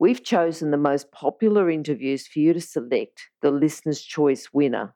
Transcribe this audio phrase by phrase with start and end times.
[0.00, 4.94] We've chosen the most popular interviews for you to select the Listener's Choice winner.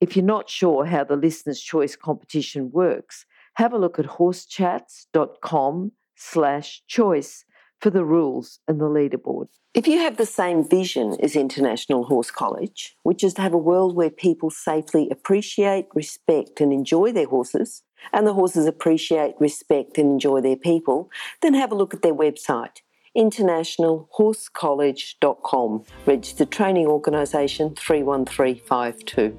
[0.00, 5.92] If you're not sure how the Listener's Choice competition works, have a look at horsechats.com
[6.16, 7.44] slash choice
[7.80, 9.46] for the rules and the leaderboard.
[9.72, 13.58] If you have the same vision as International Horse College, which is to have a
[13.58, 19.96] world where people safely appreciate, respect, and enjoy their horses, and the horses appreciate, respect,
[19.96, 21.08] and enjoy their people,
[21.40, 22.80] then have a look at their website
[23.20, 29.36] internationalhorsecollege.com, registered training organisation 31352.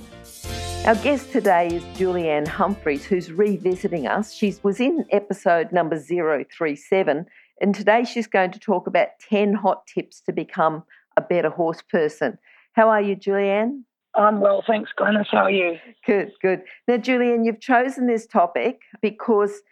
[0.86, 4.34] Our guest today is Julianne Humphreys, who's revisiting us.
[4.34, 7.26] She was in episode number 037,
[7.60, 10.84] and today she's going to talk about 10 hot tips to become
[11.18, 12.38] a better horse person.
[12.74, 13.82] How are you, Julianne?
[14.14, 15.26] I'm well, thanks, Glenys.
[15.32, 15.80] How are you?
[16.06, 16.62] Good, good.
[16.88, 19.64] Now, Julian, you've chosen this topic because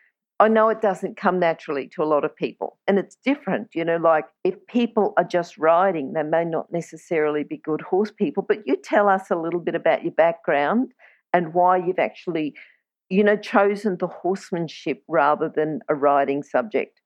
[0.41, 3.69] I know it doesn't come naturally to a lot of people, and it's different.
[3.73, 8.11] You know, like if people are just riding, they may not necessarily be good horse
[8.11, 8.45] people.
[8.47, 10.93] But you tell us a little bit about your background
[11.33, 12.53] and why you've actually,
[13.09, 17.01] you know, chosen the horsemanship rather than a riding subject.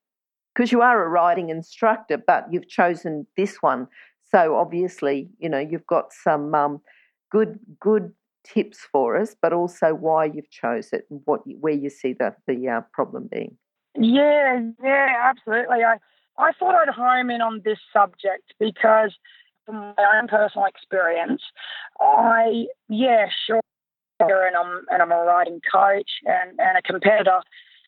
[0.54, 3.88] Because you are a riding instructor, but you've chosen this one.
[4.30, 6.80] So obviously, you know, you've got some um,
[7.32, 8.12] good good
[8.44, 12.34] tips for us, but also why you've chose it and what where you see the
[12.46, 13.56] the uh, problem being.
[13.98, 15.82] Yeah, yeah, absolutely.
[15.84, 15.96] I
[16.38, 19.14] I thought I'd home in on this subject because
[19.66, 21.42] from my own personal experience,
[22.00, 23.60] I yeah sure,
[24.20, 27.40] and I'm and I'm a riding coach and and a competitor,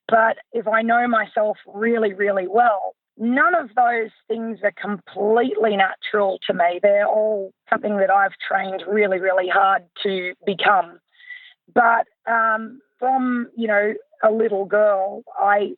[0.08, 6.38] but if I know myself really really well, none of those things are completely natural
[6.47, 6.81] to me.
[6.82, 11.00] They're all something that I've trained really, really hard to become.
[11.75, 15.72] But um, from, you know, a little girl, I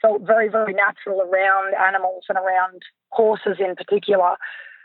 [0.00, 4.36] felt very, very natural around animals and around horses in particular.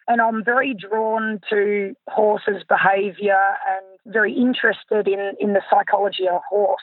[0.08, 6.36] And I'm very drawn to horses' behaviour and very interested in, in the psychology of
[6.36, 6.82] a horse.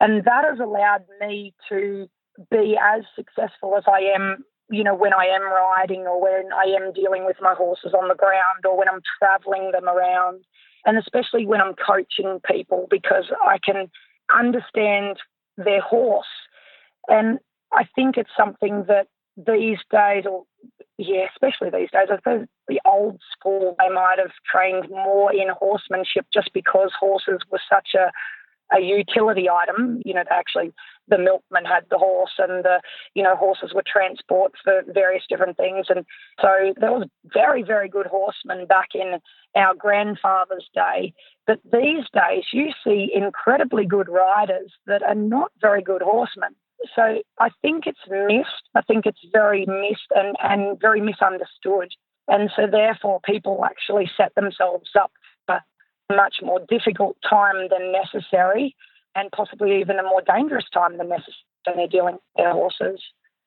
[0.00, 2.08] And that has allowed me to
[2.50, 6.64] be as successful as I am, you know, when I am riding or when I
[6.64, 10.44] am dealing with my horses on the ground or when I'm traveling them around.
[10.84, 13.90] And especially when I'm coaching people because I can
[14.34, 15.18] understand
[15.56, 16.26] their horse.
[17.08, 17.38] And
[17.72, 20.44] I think it's something that these days, or
[20.98, 25.48] yeah, especially these days, I suppose the old school, they might have trained more in
[25.50, 28.10] horsemanship just because horses were such a
[28.76, 30.02] a utility item.
[30.04, 30.72] You know, actually
[31.08, 32.80] the milkman had the horse, and the
[33.14, 35.86] you know horses were transport for various different things.
[35.88, 36.04] And
[36.40, 39.18] so there was very very good horsemen back in
[39.54, 41.12] our grandfather's day.
[41.46, 46.54] But these days, you see incredibly good riders that are not very good horsemen.
[46.94, 48.68] So I think it's missed.
[48.74, 51.90] I think it's very missed and, and very misunderstood.
[52.28, 55.12] And so therefore people actually set themselves up
[56.14, 58.74] much more difficult time than necessary
[59.14, 61.34] and possibly even a more dangerous time than necessary
[61.64, 63.02] when they're dealing with their horses.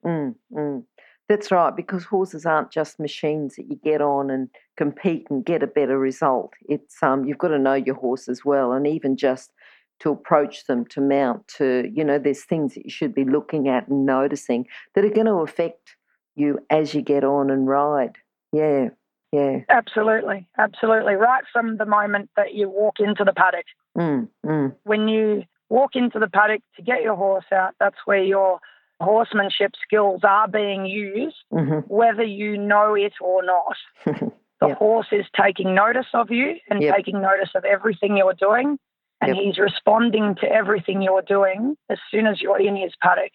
[0.05, 0.83] Mm, mm.
[1.29, 5.61] That's right, because horses aren't just machines that you get on and compete and get
[5.61, 6.53] a better result.
[6.67, 9.51] It's um, you've got to know your horse as well, and even just
[9.99, 13.67] to approach them, to mount, to you know, there's things that you should be looking
[13.67, 14.65] at and noticing
[14.95, 15.95] that are going to affect
[16.35, 18.15] you as you get on and ride.
[18.51, 18.89] Yeah.
[19.31, 19.59] Yeah.
[19.69, 20.47] Absolutely.
[20.57, 21.13] Absolutely.
[21.13, 23.65] Right from the moment that you walk into the paddock.
[23.97, 24.75] Mm, mm.
[24.83, 28.59] When you walk into the paddock to get your horse out, that's where your
[28.99, 31.87] horsemanship skills are being used, mm-hmm.
[31.93, 33.75] whether you know it or not.
[34.61, 34.77] the yep.
[34.77, 36.95] horse is taking notice of you and yep.
[36.95, 38.77] taking notice of everything you're doing.
[39.21, 39.43] And yep.
[39.43, 43.31] he's responding to everything you're doing as soon as you're in his paddock.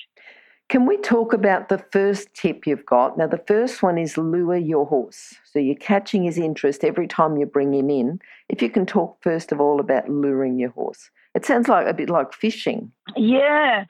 [0.71, 3.19] Can we talk about the first tip you've got?
[3.19, 5.35] Now, the first one is lure your horse.
[5.45, 8.19] So you're catching his interest every time you bring him in.
[8.49, 11.93] If you can talk first of all about luring your horse, it sounds like a
[11.93, 12.91] bit like fishing.
[13.15, 13.85] Yeah,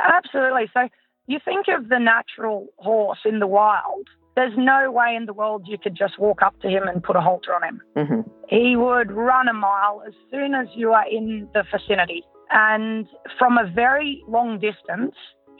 [0.00, 0.70] absolutely.
[0.74, 0.88] So
[1.26, 4.06] you think of the natural horse in the wild.
[4.36, 7.16] There's no way in the world you could just walk up to him and put
[7.16, 7.80] a halter on him.
[7.96, 8.20] Mm-hmm.
[8.48, 12.22] He would run a mile as soon as you are in the vicinity.
[12.50, 13.06] And
[13.38, 15.14] from a very long distance,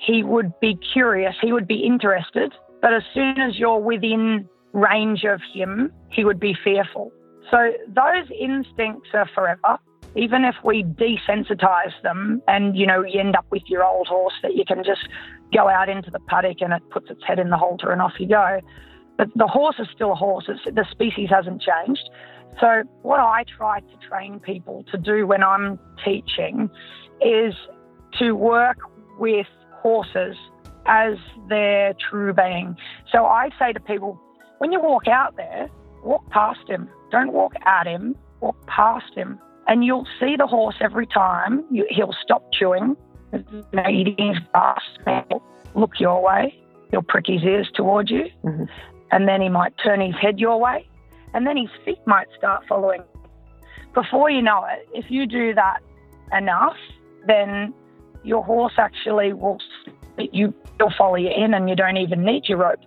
[0.05, 2.53] he would be curious, he would be interested.
[2.81, 7.13] But as soon as you're within range of him, he would be fearful.
[7.51, 9.79] So those instincts are forever.
[10.15, 14.35] Even if we desensitize them and, you know, you end up with your old horse
[14.43, 15.09] that you can just
[15.55, 18.13] go out into the paddock and it puts its head in the halter and off
[18.19, 18.61] you go.
[19.17, 20.45] But the horse is still a horse.
[20.49, 22.11] It's, the species hasn't changed.
[22.61, 26.69] So what I try to train people to do when I'm teaching
[27.23, 27.55] is
[28.19, 28.79] to work
[29.19, 29.47] with
[29.83, 30.37] horses
[30.87, 31.15] as
[31.49, 32.77] their true being.
[33.11, 34.21] So I say to people,
[34.59, 35.69] when you walk out there,
[36.05, 36.89] walk past him.
[37.11, 39.39] Don't walk at him, walk past him.
[39.67, 41.65] And you'll see the horse every time.
[41.71, 42.97] You, he'll stop chewing,
[43.33, 44.81] you know, eating his grass,
[45.75, 46.59] look your way.
[46.91, 48.25] He'll prick his ears towards you.
[48.45, 48.65] Mm-hmm.
[49.13, 50.89] And then he might turn his head your way.
[51.35, 53.03] And then his feet might start following.
[53.95, 55.81] Before you know it, if you do that
[56.37, 56.77] enough,
[57.27, 57.75] then
[58.25, 59.59] your horse actually will
[60.19, 62.81] you will follow you in and you don't even need your rope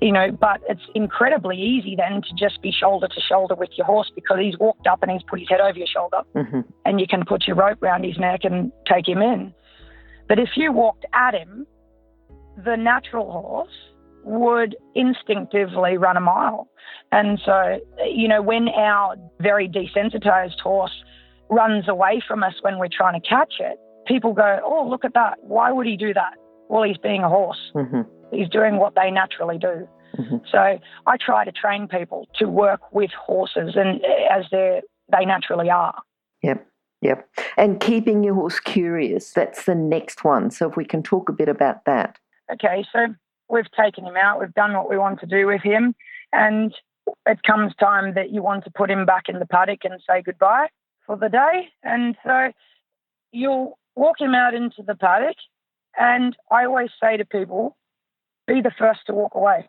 [0.00, 3.86] you know, but it's incredibly easy then to just be shoulder to shoulder with your
[3.86, 6.60] horse because he's walked up and he's put his head over your shoulder mm-hmm.
[6.84, 9.54] and you can put your rope around his neck and take him in.
[10.28, 11.66] But if you walked at him,
[12.62, 13.72] the natural horse
[14.24, 16.68] would instinctively run a mile.
[17.12, 20.92] And so, you know, when our very desensitized horse
[21.48, 25.14] runs away from us when we're trying to catch it, people go, oh, look at
[25.14, 25.38] that.
[25.42, 26.34] Why would he do that?
[26.68, 27.70] Well, he's being a horse.
[27.74, 29.88] Mm-hmm is doing what they naturally do.
[30.18, 30.36] Mm-hmm.
[30.50, 34.00] So I try to train people to work with horses and
[34.30, 34.82] as they
[35.12, 36.00] they naturally are.
[36.42, 36.66] Yep.
[37.02, 37.28] Yep.
[37.56, 40.50] And keeping your horse curious, that's the next one.
[40.50, 42.16] So if we can talk a bit about that.
[42.52, 43.06] Okay, so
[43.48, 45.94] we've taken him out, we've done what we want to do with him,
[46.32, 46.74] and
[47.26, 50.22] it comes time that you want to put him back in the paddock and say
[50.22, 50.68] goodbye
[51.06, 51.68] for the day.
[51.82, 52.50] And so
[53.30, 55.36] you'll walk him out into the paddock.
[55.98, 57.76] And I always say to people,
[58.46, 59.68] be the first to walk away.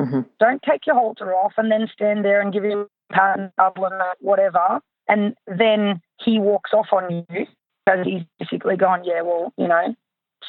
[0.00, 0.20] Mm-hmm.
[0.40, 3.52] Don't take your halter off and then stand there and give him a pat and
[3.56, 4.80] double and whatever.
[5.08, 7.46] And then he walks off on you
[7.84, 9.94] because he's basically gone, yeah, well, you know,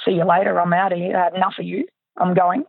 [0.06, 0.60] see you later.
[0.60, 1.18] I'm out of here.
[1.18, 1.86] I had enough of you.
[2.18, 2.64] I'm going.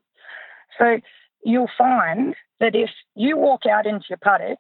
[0.79, 0.99] So
[1.45, 4.59] you'll find that if you walk out into your paddock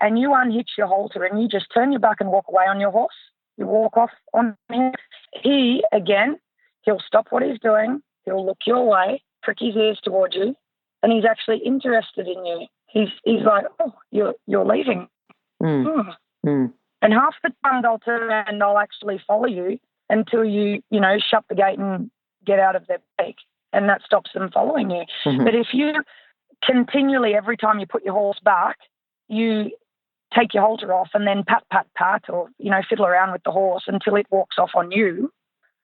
[0.00, 2.80] and you unhitch your halter and you just turn your back and walk away on
[2.80, 3.12] your horse,
[3.56, 4.92] you walk off on him,
[5.42, 6.38] he, again,
[6.82, 8.02] he'll stop what he's doing.
[8.24, 10.54] He'll look your way prick his ears towards you,
[11.02, 12.66] and he's actually interested in you.
[12.86, 15.08] He's he's like, oh, you're you're leaving.
[15.62, 15.86] Mm.
[15.86, 16.14] Mm.
[16.46, 16.72] Mm.
[17.02, 19.78] And half the time they'll turn around and they'll actually follow you
[20.08, 22.10] until you you know shut the gate and
[22.44, 23.36] get out of their beak,
[23.72, 25.04] and that stops them following you.
[25.26, 25.44] Mm-hmm.
[25.44, 26.02] But if you
[26.64, 28.76] continually every time you put your horse back,
[29.28, 29.70] you
[30.36, 33.42] take your halter off and then pat pat pat or you know fiddle around with
[33.44, 35.30] the horse until it walks off on you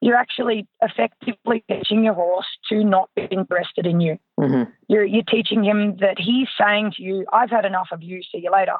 [0.01, 4.17] you're actually effectively teaching your horse to not be interested in you.
[4.39, 4.71] Mm-hmm.
[4.89, 8.39] You're, you're teaching him that he's saying to you, I've had enough of you, see
[8.39, 8.77] you later.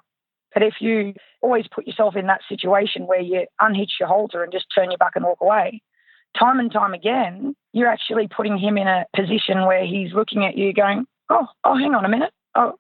[0.55, 4.53] But if you always put yourself in that situation where you unhitch your halter and
[4.53, 5.83] just turn your back and walk away,
[6.39, 10.57] time and time again, you're actually putting him in a position where he's looking at
[10.57, 12.33] you going, Oh, oh, hang on a minute.
[12.55, 12.75] Oh,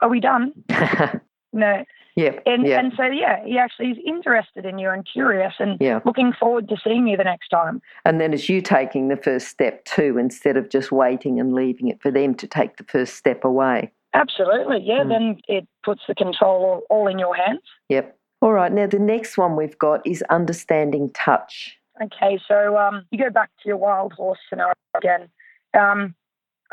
[0.00, 0.52] are we done?
[1.52, 1.84] no,
[2.16, 2.38] yeah.
[2.46, 2.78] And yeah.
[2.78, 6.00] and so yeah, he actually is interested in you and curious and yeah.
[6.04, 7.80] looking forward to seeing you the next time.
[8.04, 11.88] And then it's you taking the first step too, instead of just waiting and leaving
[11.88, 13.92] it for them to take the first step away.
[14.14, 15.04] Absolutely, yeah.
[15.04, 15.08] Mm.
[15.08, 17.62] Then it puts the control all in your hands.
[17.88, 18.18] Yep.
[18.42, 18.72] All right.
[18.72, 21.78] Now the next one we've got is understanding touch.
[22.02, 25.28] Okay, so um, you go back to your wild horse scenario again.
[25.78, 26.14] Um,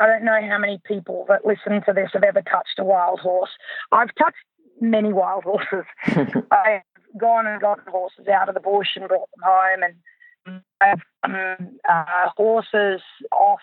[0.00, 3.20] I don't know how many people that listen to this have ever touched a wild
[3.20, 3.50] horse.
[3.92, 4.38] I've touched
[4.80, 5.84] many wild horses.
[6.50, 6.82] I've
[7.18, 11.78] gone and gotten horses out of the bush and brought them home, and I've um,
[11.88, 13.60] uh, horses off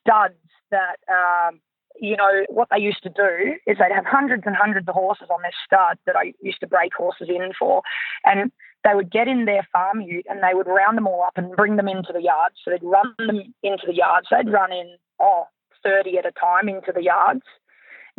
[0.00, 0.34] studs
[0.70, 0.96] that.
[1.08, 1.60] Um,
[2.02, 5.28] you know, what they used to do is they'd have hundreds and hundreds of horses
[5.28, 7.82] on their stud that I used to break horses in for.
[8.24, 8.50] And
[8.84, 11.54] they would get in their farm ute and they would round them all up and
[11.56, 12.52] bring them into the yard.
[12.64, 14.24] So they'd run them into the yard.
[14.28, 15.44] So they'd run in, oh,
[15.82, 17.42] 30 at a time into the yards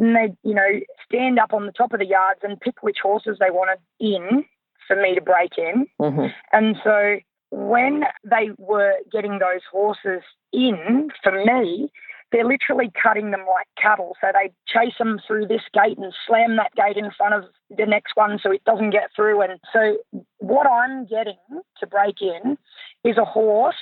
[0.02, 2.98] and they'd, you know, stand up on the top of the yards and pick which
[3.02, 4.44] horses they wanted in
[4.88, 5.86] for me to break in.
[6.02, 6.26] Mm-hmm.
[6.52, 7.18] And so
[7.52, 11.92] when they were getting those horses in for me,
[12.32, 14.16] they're literally cutting them like cattle.
[14.22, 17.86] So they chase them through this gate and slam that gate in front of the
[17.86, 19.42] next one so it doesn't get through.
[19.42, 19.98] And so
[20.40, 21.38] what I'm getting
[21.80, 22.58] to break in
[23.04, 23.76] is a horse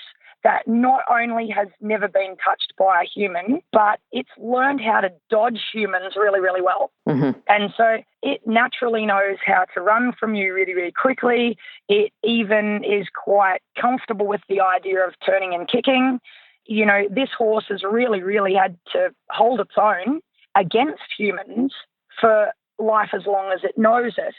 [0.44, 5.12] that not only has never been touched by a human, but it's learned how to
[5.30, 6.92] dodge humans really, really well.
[7.08, 7.38] Mm-hmm.
[7.48, 11.58] And so it naturally knows how to run from you really, really quickly.
[11.90, 16.20] It even is quite comfortable with the idea of turning and kicking.
[16.66, 20.22] You know, this horse has really, really had to hold its own
[20.56, 21.74] against humans
[22.20, 24.36] for life as long as it knows it.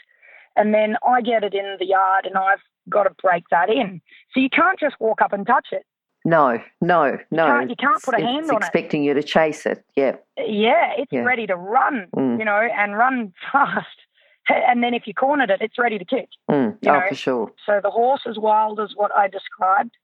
[0.55, 4.01] And then I get it in the yard and I've got to break that in.
[4.33, 5.85] So you can't just walk up and touch it.
[6.23, 7.45] No, no, no.
[7.47, 8.59] can't- you can't put a hand it's on it.
[8.59, 9.83] expecting you to chase it.
[9.95, 10.17] Yeah.
[10.37, 11.21] Yeah, it's Yeah.
[11.23, 12.37] ready to run, Mm.
[12.39, 13.87] you know, and run fast.
[14.49, 16.29] And then if you cornered it, it's ready to kick.
[16.49, 16.77] Mm.
[16.81, 17.51] You oh, know, for sure.
[17.65, 19.95] So the horse is wild, is what I described.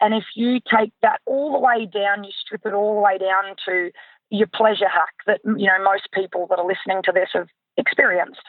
[0.00, 3.18] And if you take that all the way down, you strip it all the way
[3.18, 3.90] down to
[4.30, 7.48] your pleasure hack that you know most people that are listening to this have
[7.78, 8.42] experienced.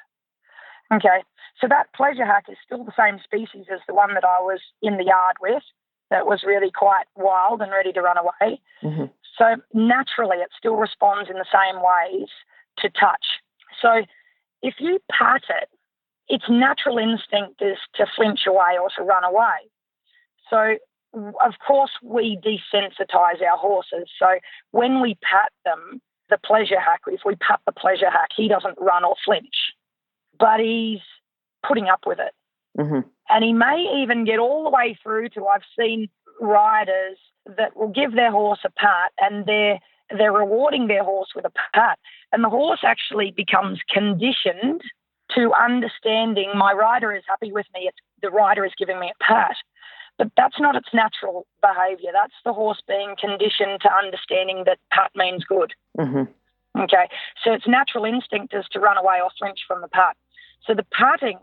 [0.93, 1.23] Okay,
[1.59, 4.59] so that pleasure hack is still the same species as the one that I was
[4.81, 5.63] in the yard with,
[6.09, 8.61] that was really quite wild and ready to run away.
[8.81, 9.05] hmm
[9.37, 12.29] So naturally, it still responds in the same ways
[12.79, 13.25] to touch.
[13.81, 14.03] So
[14.61, 15.69] if you pat it,
[16.27, 19.69] its natural instinct is to flinch away or to run away.
[20.49, 20.75] So,
[21.13, 24.09] of course, we desensitize our horses.
[24.19, 24.27] So
[24.71, 28.75] when we pat them, the pleasure hack, if we pat the pleasure hack, he doesn't
[28.79, 29.73] run or flinch,
[30.39, 30.99] but he's
[31.67, 32.33] putting up with it.
[32.79, 36.07] Hmm And he may even get all the way through to I've seen
[36.39, 37.17] riders
[37.57, 39.79] that will give their horse a pat and they're
[40.17, 41.99] they're rewarding their horse with a pat.
[42.31, 44.81] And the horse actually becomes conditioned
[45.35, 49.23] to understanding my rider is happy with me, it's the rider is giving me a
[49.23, 49.55] pat.
[50.17, 52.09] But that's not its natural behavior.
[52.11, 55.73] That's the horse being conditioned to understanding that pat means good.
[55.99, 56.23] hmm
[56.77, 57.09] Okay,
[57.43, 60.15] so its natural instinct is to run away or flinch from the pat.
[60.65, 61.39] So the patting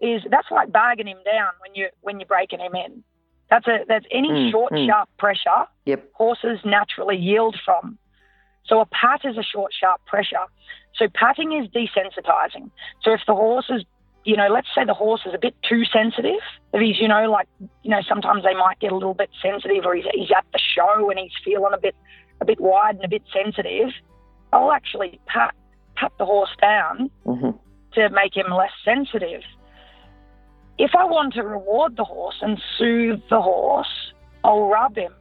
[0.00, 3.02] is that's like bagging him down when you when you're breaking him in.
[3.50, 4.86] That's a that's any Mm, short mm.
[4.86, 6.10] sharp pressure Yep.
[6.14, 7.98] horses naturally yield from.
[8.66, 10.44] So a pat is a short sharp pressure.
[10.94, 12.70] So patting is desensitizing.
[13.02, 13.84] So if the horse is
[14.24, 16.40] you know, let's say the horse is a bit too sensitive.
[16.74, 17.46] If he's, you know, like,
[17.82, 20.58] you know, sometimes they might get a little bit sensitive, or he's, he's at the
[20.58, 21.94] show and he's feeling a bit,
[22.42, 23.88] a bit wide and a bit sensitive.
[24.52, 25.54] I'll actually pat
[25.96, 27.50] pat the horse down hmm
[27.94, 29.40] to make him less sensitive.
[30.78, 34.12] If I want to reward the horse and soothe the horse,
[34.44, 35.12] I'll rub him.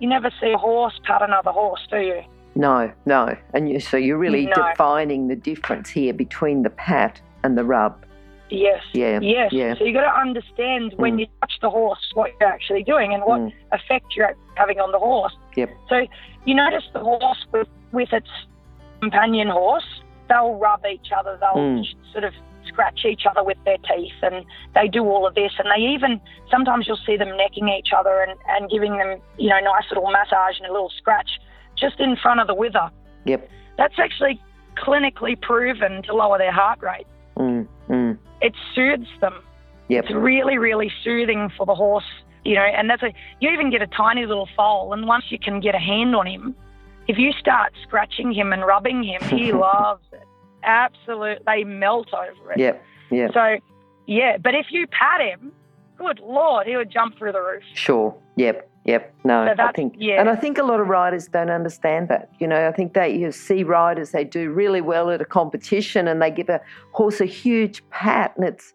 [0.00, 2.22] You never see a horse pat another horse, do you?
[2.54, 3.36] No, no.
[3.52, 4.54] And you, so you're really No.
[4.70, 8.04] defining the difference here between the pat and the rub.
[8.48, 8.82] Yes.
[8.92, 9.18] Yeah.
[9.20, 9.52] Yes.
[9.52, 9.74] Yeah.
[9.74, 11.20] So you've got to understand when Mm.
[11.20, 13.52] you touch the horse what you're actually doing and what Mm.
[13.72, 15.34] effect you're having on the horse.
[15.56, 15.70] Yep.
[15.88, 16.06] So
[16.44, 18.28] you notice the horse with, with its
[19.00, 21.84] companion horse, they'll rub each other, they'll Mm.
[22.12, 22.32] sort of
[22.74, 26.20] scratch each other with their teeth and they do all of this and they even
[26.50, 30.10] sometimes you'll see them necking each other and, and giving them, you know, nice little
[30.10, 31.40] massage and a little scratch
[31.76, 32.90] just in front of the wither.
[33.24, 33.48] Yep.
[33.78, 34.40] That's actually
[34.76, 37.06] clinically proven to lower their heart rate.
[37.36, 37.66] Mm.
[37.88, 38.18] Mm.
[38.40, 39.34] It soothes them.
[39.88, 40.04] Yep.
[40.04, 42.04] It's really, really soothing for the horse,
[42.44, 45.38] you know, and that's a, you even get a tiny little foal, and once you
[45.38, 46.54] can get a hand on him,
[47.06, 50.23] if you start scratching him and rubbing him, he loves it.
[50.64, 51.44] Absolutely.
[51.46, 52.58] They melt over it.
[52.58, 52.84] Yep.
[53.10, 53.28] yeah.
[53.32, 53.56] So,
[54.06, 55.52] yeah, but if you pat him,
[55.96, 57.62] good Lord, he would jump through the roof.
[57.74, 58.14] Sure.
[58.36, 58.70] Yep.
[58.84, 59.14] Yep.
[59.24, 60.20] No, So I think, yeah.
[60.20, 62.30] and I think a lot of riders don't understand that.
[62.38, 66.06] You know, I think that you see riders they do really well at a competition
[66.06, 66.60] and they give a
[66.92, 68.74] horse a huge pat, and it's,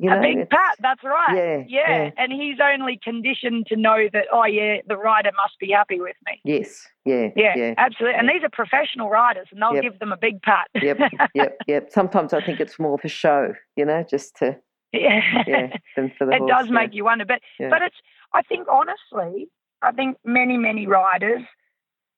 [0.00, 1.36] you know, a big pat, that's right.
[1.36, 2.10] Yeah, yeah.
[2.16, 6.16] And he's only conditioned to know that, oh, yeah, the rider must be happy with
[6.26, 6.40] me.
[6.44, 6.86] Yes.
[7.04, 7.28] Yeah.
[7.36, 7.74] Yeah, Yeah.
[7.76, 8.18] absolutely.
[8.18, 9.82] And these are professional riders, and they'll Yep.
[9.82, 10.68] give them a big pat.
[10.74, 10.98] Yep.
[11.34, 11.56] Yep.
[11.66, 11.90] Yep.
[11.90, 13.52] Sometimes I think it's more for show.
[13.76, 14.56] You know, just to
[14.92, 15.20] yeah.
[15.46, 16.50] yeah, than for the it horse.
[16.50, 16.72] does yeah.
[16.72, 17.24] make you wonder.
[17.24, 17.68] But Yeah.
[17.68, 17.96] but it's
[18.32, 19.48] I think honestly,
[19.82, 21.42] I think many, many riders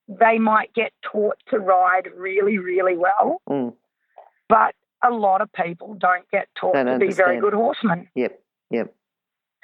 [0.09, 3.75] they might get taught to ride really, really well, Mm.
[4.49, 8.09] but a lot of people don't get taught Don't to be very good horsemen.
[8.15, 8.41] Yep.
[8.71, 8.95] Yep.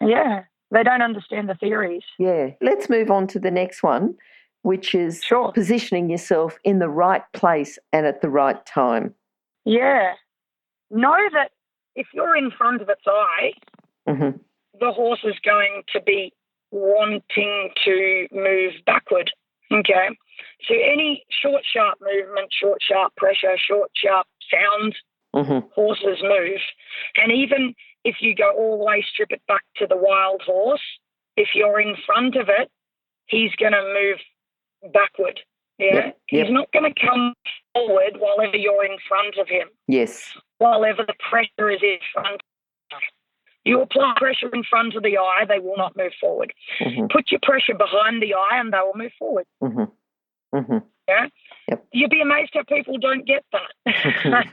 [0.01, 0.45] Yeah.
[0.71, 2.03] They don't understand the theories.
[2.19, 2.51] Yeah.
[2.61, 4.15] Let's move on to the next one,
[4.63, 5.53] which is Sure.
[5.53, 9.15] positioning yourself in the right place and at the right time.
[9.65, 10.15] Yeah.
[10.91, 11.53] Know that
[11.95, 13.53] if you're in front of its eye,
[14.09, 14.31] hmm
[14.81, 16.33] the horse is going to be
[16.71, 19.29] wanting to move backward.
[19.73, 20.09] Okay.
[20.69, 24.95] So any short, sharp movement, short, sharp pressure, short, sharp sound,
[25.35, 26.61] hmm horses move.
[27.17, 30.81] And even if you go all the way, strip it back to the wild horse,
[31.37, 32.71] if you're in front of it,
[33.27, 35.41] he's going to move backward.
[35.79, 35.95] Yeah.
[35.95, 36.51] Yep, He's yep.
[36.51, 37.35] not going to come
[37.73, 40.37] forward while ever you're in front of him Yes.
[40.59, 42.41] while ever the pressure is in front.
[43.65, 46.53] You apply pressure in front of the eye, they will not move forward.
[46.81, 49.45] hmm Put your pressure behind the eye and they will move forward.
[49.61, 49.85] hmm
[51.71, 54.47] hmm You'd be amazed how people don't get that.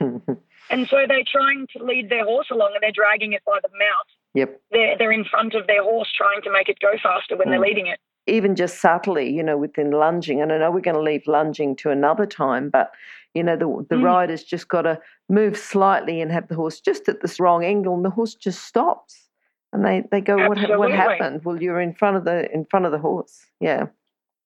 [0.70, 3.68] and so they're trying to lead their horse along and they're dragging it by the
[3.70, 4.06] mouth.
[4.34, 4.60] yep.
[4.70, 7.60] They're, they're in front of their horse trying to make it go faster when they're
[7.60, 7.66] Mm.
[7.68, 7.98] leading it.
[8.28, 11.76] Even just subtly, you know, within lunging, and I know we're going to leave lunging
[11.76, 12.90] to another time, but
[13.34, 14.02] You know, the, the Mm.
[14.02, 17.94] rider's just got to move slightly and have the horse just at this wrong angle,
[17.94, 19.28] and the horse just stops.
[19.74, 21.44] And they, they go, what, what happened?
[21.44, 23.46] Well, you're in front of the in front of the horse.
[23.60, 23.88] Yeah,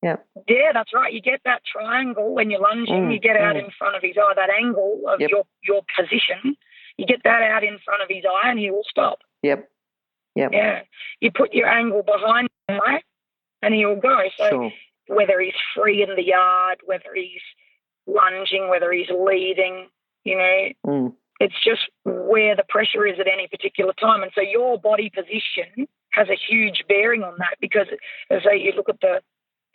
[0.02, 0.16] Yeah,
[0.48, 1.12] Yeah, that's right.
[1.12, 3.08] You get that triangle when you're lunging.
[3.08, 3.64] Mm, you get out mm.
[3.64, 5.30] in front of his eye, that angle of Yep.
[5.30, 6.56] your your position.
[6.96, 9.20] You get that out in front of his eye, and he will stop.
[9.42, 9.70] yep,
[10.34, 10.50] yep.
[10.52, 10.82] Yeah,
[11.20, 13.02] you put your angle behind eye,
[13.62, 14.18] and he will go.
[14.38, 14.72] So Sure.
[15.08, 17.42] whether he's free in the yard, whether he's
[18.06, 19.88] lunging, whether he's leading,
[20.24, 21.16] you know, Mm.
[21.40, 24.22] it's just where the pressure is at any particular time.
[24.22, 27.86] And so your body position has a huge bearing on that because,
[28.30, 29.22] as say, you look at the,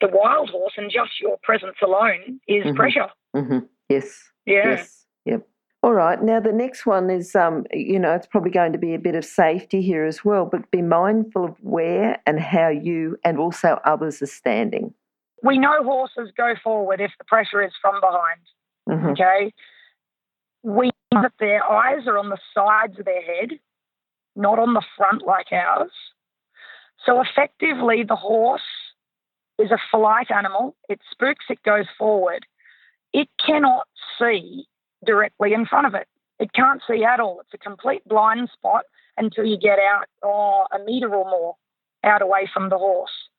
[0.01, 2.75] the wild horse and just your presence alone is Mhm.
[2.75, 3.09] pressure.
[3.33, 3.59] hmm
[3.89, 4.31] Yes.
[4.45, 4.69] Yeah.
[4.69, 5.07] Yes.
[5.25, 5.47] Yep.
[5.83, 6.21] All right.
[6.21, 9.15] Now the next one is, um, you know, it's probably going to be a bit
[9.15, 13.79] of safety here as well, but be mindful of where and how you and also
[13.85, 14.93] others are standing.
[15.43, 18.41] We know horses go forward if the pressure is from behind.
[18.87, 19.53] hmm Okay.
[20.63, 23.59] We know that their eyes are on the sides of their head,
[24.35, 25.91] not on the front like ours.
[27.05, 28.61] So effectively, the horse
[29.59, 30.75] is a flight animal.
[30.89, 32.45] It spooks, it goes forward.
[33.13, 33.87] It cannot
[34.19, 34.65] see
[35.05, 36.07] directly in front of it.
[36.39, 37.39] It can't see at all.
[37.39, 38.83] It's a complete blind spot
[39.17, 41.55] until you get out oh, a metre or more
[42.03, 43.29] out away from the horse.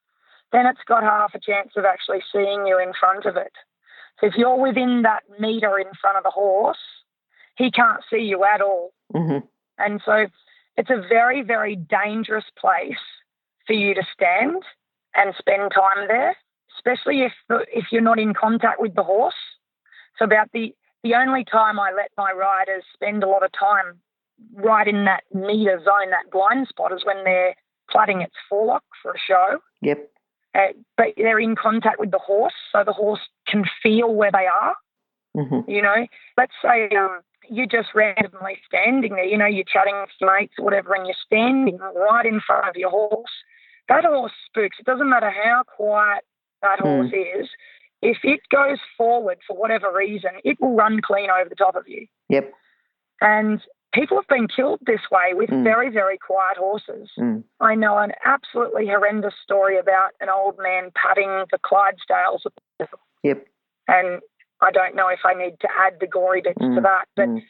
[0.52, 3.52] Then it's got half a chance of actually seeing you in front of it.
[4.20, 6.78] So if you're within that metre in front of the horse,
[7.56, 8.92] he can't see you at all.
[9.14, 9.38] hmm
[9.78, 10.26] And so
[10.76, 13.04] it's a very, very dangerous place
[13.66, 14.62] for you to stand
[15.16, 16.36] and spend time there,
[16.76, 17.32] especially if
[17.72, 19.34] if you're not in contact with the horse.
[20.18, 24.00] So about the the only time I let my riders spend a lot of time
[24.54, 27.54] right in that meter zone, that blind spot, is when they're
[27.90, 29.58] plaiting its forelock for a show.
[29.82, 30.10] Yep.
[30.54, 34.46] Uh, but they're in contact with the horse, so the horse can feel where they
[34.46, 34.74] are.
[35.34, 36.06] hmm You know,
[36.36, 40.64] let's say um, you're just randomly standing there, you know, you're chatting with mates or
[40.64, 43.30] whatever, and you're standing right in front of your horse.
[43.88, 44.78] That horse spooks.
[44.80, 46.24] It doesn't matter how quiet
[46.62, 46.84] that Hmm.
[46.86, 47.48] horse is.
[48.02, 51.88] If it goes forward for whatever reason, it will run clean over the top of
[51.88, 52.06] you.
[52.28, 52.52] Yep.
[53.20, 53.62] And
[53.94, 55.64] people have been killed this way with Mm.
[55.64, 57.10] very, very quiet horses.
[57.18, 57.44] Mm.
[57.60, 62.44] I know an absolutely horrendous story about an old man patting the Clydesdales.
[63.22, 63.46] Yep.
[63.88, 64.20] And
[64.60, 67.28] I don't know if I need to add the gory bits to Mm, that, but
[67.28, 67.42] mm.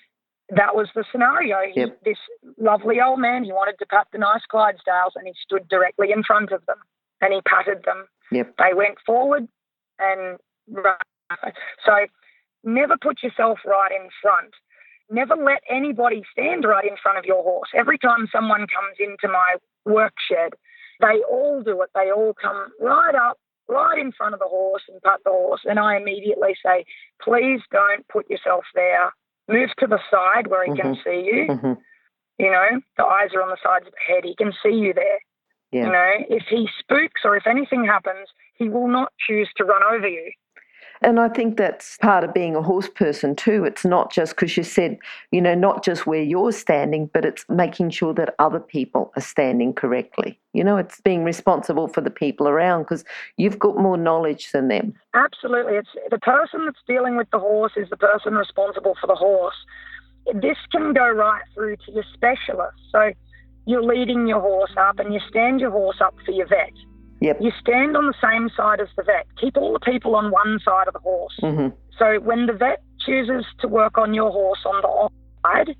[0.50, 1.58] That was the scenario.
[1.72, 2.00] He, Yep.
[2.04, 2.18] This
[2.58, 6.22] lovely old man, he wanted to pat the nice Clydesdales and he stood directly in
[6.22, 6.78] front of them
[7.20, 8.06] and he patted them.
[8.32, 8.54] Yep.
[8.58, 9.48] They went forward
[9.98, 10.38] and.
[11.84, 12.06] So
[12.62, 14.52] never put yourself right in front.
[15.10, 17.68] Never let anybody stand right in front of your horse.
[17.74, 20.52] Every time someone comes into my work shed,
[21.00, 21.90] they all do it.
[21.94, 25.60] They all come right up, right in front of the horse and pat the horse.
[25.64, 26.84] And I immediately say,
[27.22, 29.12] please don't put yourself there.
[29.48, 31.46] Move to the side where he can see you.
[31.54, 31.72] hmm
[32.38, 34.24] You know, the eyes are on the sides of the head.
[34.24, 35.18] He can see you there.
[35.72, 35.86] Yeah.
[35.86, 39.82] You know, if he spooks or if anything happens, he will not choose to run
[39.82, 40.32] over you.
[41.02, 43.64] And I think that's part of being a horse person too.
[43.64, 44.98] It's not just because you said,
[45.30, 49.22] you know, not just where you're standing, but it's making sure that other people are
[49.22, 50.38] standing correctly.
[50.52, 53.04] You know, it's being responsible for the people around because
[53.36, 54.94] you've got more knowledge than them.
[55.14, 55.74] Absolutely.
[55.74, 59.56] It's the person that's dealing with the horse is the person responsible for the horse.
[60.34, 62.78] This can go right through to your specialist.
[62.90, 63.12] So
[63.66, 66.72] you're leading your horse up and you stand your horse up for your vet.
[67.20, 67.38] Yep.
[67.40, 69.26] You stand on the same side as the vet.
[69.40, 71.34] Keep all the people on one side of the horse.
[71.40, 75.12] hmm So when the vet chooses to work on your horse on the off
[75.46, 75.74] side,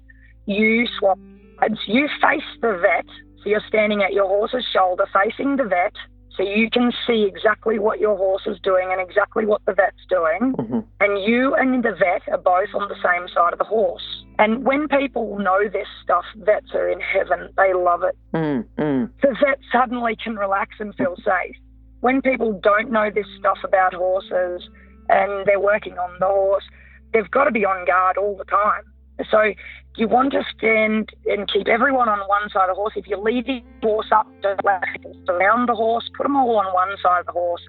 [0.47, 1.19] you swap
[1.61, 1.79] sides.
[1.87, 3.07] You face the vet.
[3.43, 5.93] So you're standing at your horse's shoulder facing the vet.
[6.37, 10.05] So you can see exactly what your horse is doing and exactly what the vet's
[10.09, 10.53] doing.
[10.53, 14.25] hmm And you and the vet are both on the same side of the horse.
[14.39, 17.49] And when people know this stuff, vets are in heaven.
[17.57, 19.11] They love it mm mm.
[19.23, 21.57] the vet suddenly can relax and feel safe.
[22.01, 24.69] When people don't know this stuff about horses
[25.09, 26.65] and they're working on the horse,
[27.13, 28.83] they've got to be on guard all the time.
[29.31, 29.55] So
[29.97, 32.95] you want to stand and keep everyone on one side of the horse.
[32.97, 36.09] If you're leading the horse up, don't let people surround the horse.
[36.17, 37.63] Put them all on one side of the horse.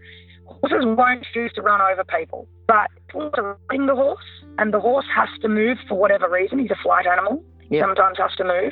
[0.46, 4.24] Horses won't choose to run over people, but people are riding the horse,
[4.58, 6.60] and the horse has to move for whatever reason.
[6.60, 7.44] He's a flight animal.
[7.70, 7.84] Yep.
[7.84, 8.72] Sometimes has to move.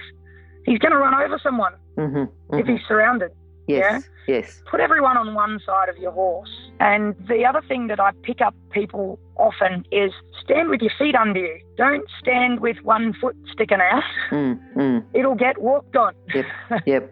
[0.66, 3.32] He's going to run over someone hmm if he's surrounded.
[3.68, 4.04] Yes.
[4.28, 4.62] Yes.
[4.70, 6.50] Put everyone on one side of your horse.
[6.80, 10.12] And the other thing that I pick up people often is
[10.44, 11.60] stand with your feet under you.
[11.78, 14.04] Don't stand with one foot sticking out.
[14.32, 15.04] Mm, mm.
[15.14, 16.14] It'll get walked on.
[16.34, 16.46] Yep.
[16.86, 17.12] Yep.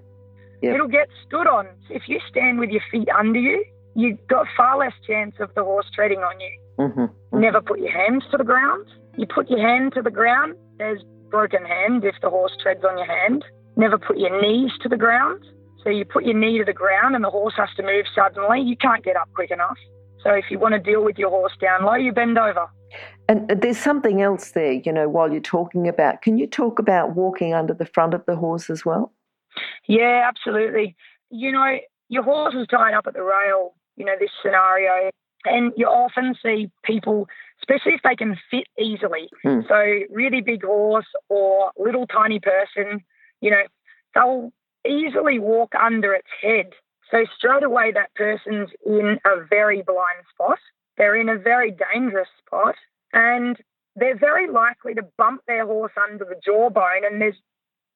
[0.62, 0.76] Yep.
[0.76, 1.68] It'll get stood on.
[1.90, 5.64] If you stand with your feet under you, you've got far less chance of the
[5.64, 6.60] horse treading on you.
[6.80, 7.40] Mm-hmm.
[7.40, 8.88] Never put your hands to the ground.
[9.18, 12.98] You put your hand to the ground, there's broken hand if the horse treads on
[12.98, 13.44] your hand.
[13.76, 15.44] Never put your knees to the ground.
[15.84, 18.62] So you put your knee to the ground and the horse has to move suddenly.
[18.62, 19.78] You can't get up quick enough.
[20.24, 22.68] So if you want to deal with your horse down low, you bend over.
[23.28, 26.22] And there's something else there, you know, while you're talking about.
[26.22, 29.14] Can you talk about walking under the front of the horse as well?
[29.88, 30.96] Yeah, absolutely.
[31.30, 31.78] You know,
[32.10, 35.10] your horse is tied up at the rail, you know, this scenario.
[35.46, 37.28] And you often see people,
[37.62, 39.28] especially if they can fit easily.
[39.46, 39.68] Mm.
[39.68, 43.04] So, really big horse or little tiny person,
[43.42, 43.64] you know,
[44.16, 44.54] they'll
[44.88, 46.72] easily walk under its head.
[47.12, 50.60] So, straight away, that person's in a very blind spot.
[50.98, 52.76] They're in a very dangerous spot.
[53.14, 53.58] And
[53.96, 57.06] they're very likely to bump their horse under the jawbone.
[57.06, 57.36] And there's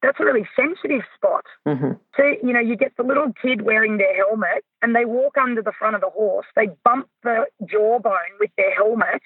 [0.02, 1.44] that's a really sensitive spot.
[1.68, 1.94] Mm-hmm.
[2.16, 5.62] So, you know, you get the little kid wearing their helmet and they walk under
[5.62, 6.46] the front of the horse.
[6.56, 9.22] They bump the jawbone with their helmet.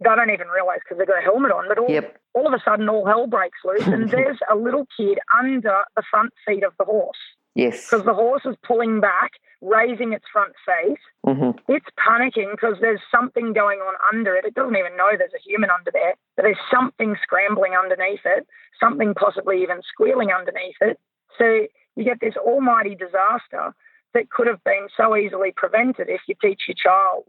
[0.00, 2.18] They don't even realize because they've got a helmet on, but all, Yep.
[2.34, 3.86] all of a sudden, all hell breaks loose.
[3.86, 7.16] and there's a little kid under the front feet of the horse
[7.54, 7.88] Yes.
[7.88, 10.98] because the horse is pulling back, raising its front feet.
[11.26, 11.58] Mm-hmm.
[11.72, 14.44] It's panicking because there's something going on under it.
[14.44, 18.46] It doesn't even know there's a human under there, but there's something scrambling underneath it,
[18.80, 20.98] something possibly even squealing underneath it.
[21.38, 23.72] So you get this almighty disaster
[24.12, 27.24] that could have been so easily prevented if you teach your child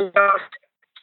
[0.00, 0.52] just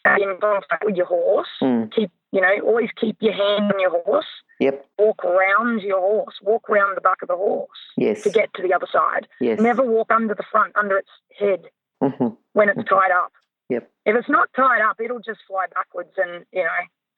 [0.06, 1.48] in contact with your horse.
[1.62, 1.92] Mm.
[1.94, 4.26] Keep, you know, always keep your hand on your horse.
[4.60, 4.86] Yep.
[4.98, 6.36] Walk around your horse.
[6.42, 8.24] Walk around the back of the horse Yes.
[8.24, 9.28] to get to the other side.
[9.42, 9.60] yes.
[9.60, 11.62] Never walk under the front, under its head
[12.04, 12.28] Mm-hmm.
[12.54, 13.32] when it's tied up.
[13.70, 13.90] Yep.
[14.06, 16.70] If it's not tied up, it'll just fly backwards and, you know,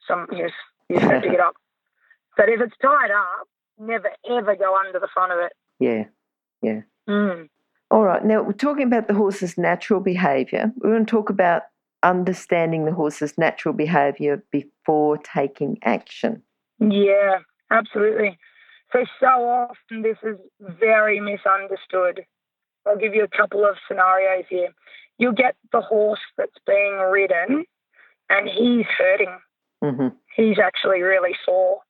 [0.07, 0.53] some you just,
[0.87, 1.55] you just have to get up.
[2.37, 3.47] But if it's tied up,
[3.79, 5.51] never ever go under the front of it.
[5.79, 6.05] Yeah.
[7.09, 7.49] Mm.
[7.91, 8.23] All right.
[8.23, 10.71] Now we're talking about the horse's natural behaviour.
[10.83, 11.63] We want to talk about
[12.03, 16.43] understanding the horse's natural behaviour before taking action.
[16.79, 17.39] Yeah,
[17.71, 18.37] absolutely.
[18.91, 22.25] So, so often this is very misunderstood.
[22.85, 24.69] I'll give you a couple of scenarios here.
[25.17, 27.65] You'll get the horse that's being ridden
[28.29, 29.39] and he's hurting.
[29.83, 30.07] Mm-hmm.
[30.35, 31.81] he's actually really sore.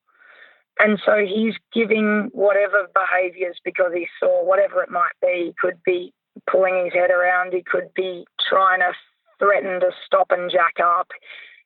[0.79, 5.45] And so he's giving whatever behaviours because he's sore, whatever it might be.
[5.47, 6.13] He could be
[6.49, 8.91] pulling his head around, he could be trying to
[9.39, 11.09] threaten to stop and jack up,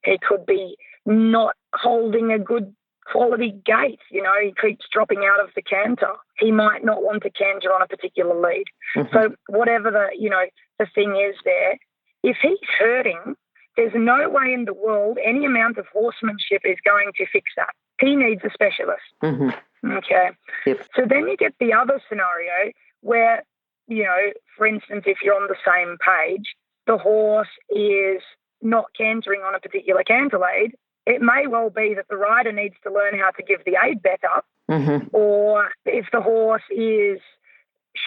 [0.03, 2.73] he could be not holding a good
[3.05, 3.99] quality gait.
[4.09, 6.13] You know, he keeps dropping out of the canter.
[6.37, 8.65] He might not want to canter on a particular lead.
[8.95, 9.13] Mm-hmm.
[9.13, 10.43] So whatever the you know
[10.79, 11.77] the thing is there,
[12.23, 13.35] if he's hurting,
[13.77, 17.73] there's no way in the world any amount of horsemanship is going to fix that.
[17.99, 19.03] He needs a specialist.
[19.23, 19.91] Mm-hmm.
[19.91, 20.29] Okay.
[20.65, 20.87] Yep.
[20.95, 23.43] So then you get the other scenario where,
[23.87, 26.55] you know, for instance, if you're on the same page,
[26.91, 28.21] the horse is
[28.61, 30.71] not cantering on a particular canter aid,
[31.05, 34.01] it may well be that the rider needs to learn how to give the aid
[34.01, 34.35] better
[34.69, 35.07] Mm-hmm.
[35.11, 37.19] or if the horse is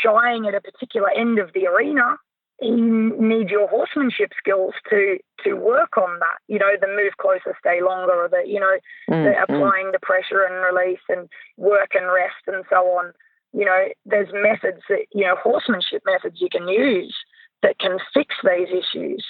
[0.02, 2.16] shying at a particular end of the arena,
[2.62, 6.38] you need your horsemanship skills to to work on that.
[6.48, 8.76] You know, the move closer, stay longer, or the you know,
[9.10, 9.42] Mm-hmm.
[9.42, 13.12] applying the pressure and release and work and rest and so on.
[13.52, 17.14] You know, there's methods that you know horsemanship methods you can use
[17.64, 19.24] that can fix these issues.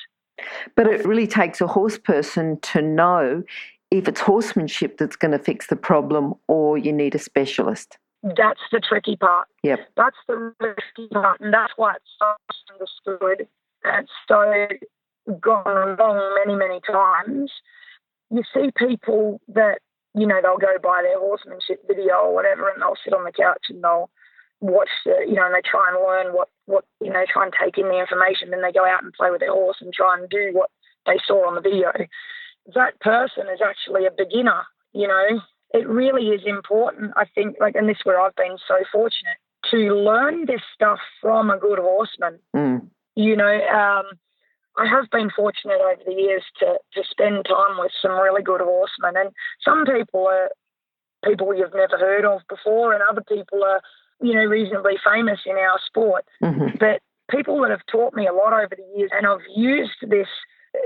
[0.75, 3.45] But it really takes a horse person to know
[3.91, 7.97] if it's horsemanship that's going to fix the problem or you need a specialist.
[8.23, 9.47] That's the tricky part.
[9.63, 9.79] Yep.
[9.97, 13.47] That's the risky part, and that's why it's so misunderstood.
[13.85, 14.67] and so
[15.41, 17.53] gone wrong many, many times.
[18.31, 19.79] You see people that,
[20.15, 23.33] you know, they'll go buy their horsemanship video or whatever, and they'll sit on the
[23.33, 24.11] couch and they'll
[24.65, 27.79] watch you know, and they try and learn what, what, you know, try and take
[27.79, 28.51] in the information.
[28.51, 30.71] Then they go out and play with their horse and try and do what
[31.07, 31.93] they saw on the video.
[32.75, 35.41] That person is actually a beginner, you know,
[35.75, 39.39] it really is important, I think, like, and this is where I've been so fortunate
[39.71, 42.39] to learn this stuff from a good horseman.
[42.55, 42.89] Mm.
[43.17, 44.07] You know, um,
[44.77, 48.61] I have been fortunate over the years to, to spend time with some really good
[48.61, 49.31] horsemen, and
[49.65, 50.51] some people are
[51.25, 53.81] people you've never heard of before, and other people are,
[54.21, 56.25] you know, reasonably famous in our sport.
[56.43, 56.77] Mm-hmm.
[56.79, 57.01] But
[57.31, 60.29] people that have taught me a lot over the years, and I've used this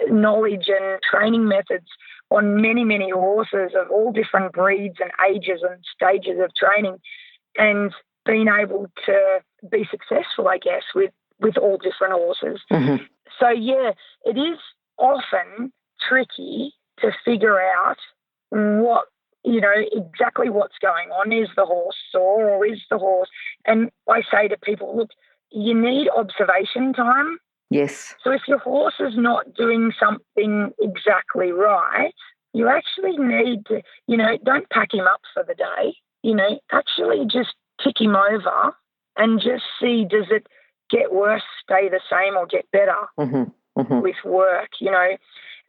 [0.08, 1.86] knowledge and training methods
[2.30, 6.98] on many, many horses of all different breeds and ages and stages of training,
[7.56, 11.10] and been able to be successful, I guess, with,
[11.40, 12.60] with all different horses.
[12.70, 13.02] Mm-hmm.
[13.40, 13.92] So, yeah,
[14.24, 14.58] it is
[14.98, 15.72] often
[16.06, 17.96] tricky to figure out
[18.50, 19.06] what,
[19.44, 21.32] you know, exactly what's going on.
[21.32, 23.28] Is the horse sore or is the horse?
[23.64, 25.10] And I say to people, look,
[25.50, 27.38] you need observation time
[27.70, 28.14] Yes.
[28.24, 32.12] So if your horse is not doing something exactly right,
[32.54, 35.94] you actually need to, you know, don't pack him up for the day.
[36.22, 38.74] You know, actually just tick him over
[39.16, 40.46] and just see does it
[40.90, 43.80] get worse, stay the same, or get better Mm-hmm.
[43.80, 44.00] Mm-hmm.
[44.00, 45.16] with work, you know,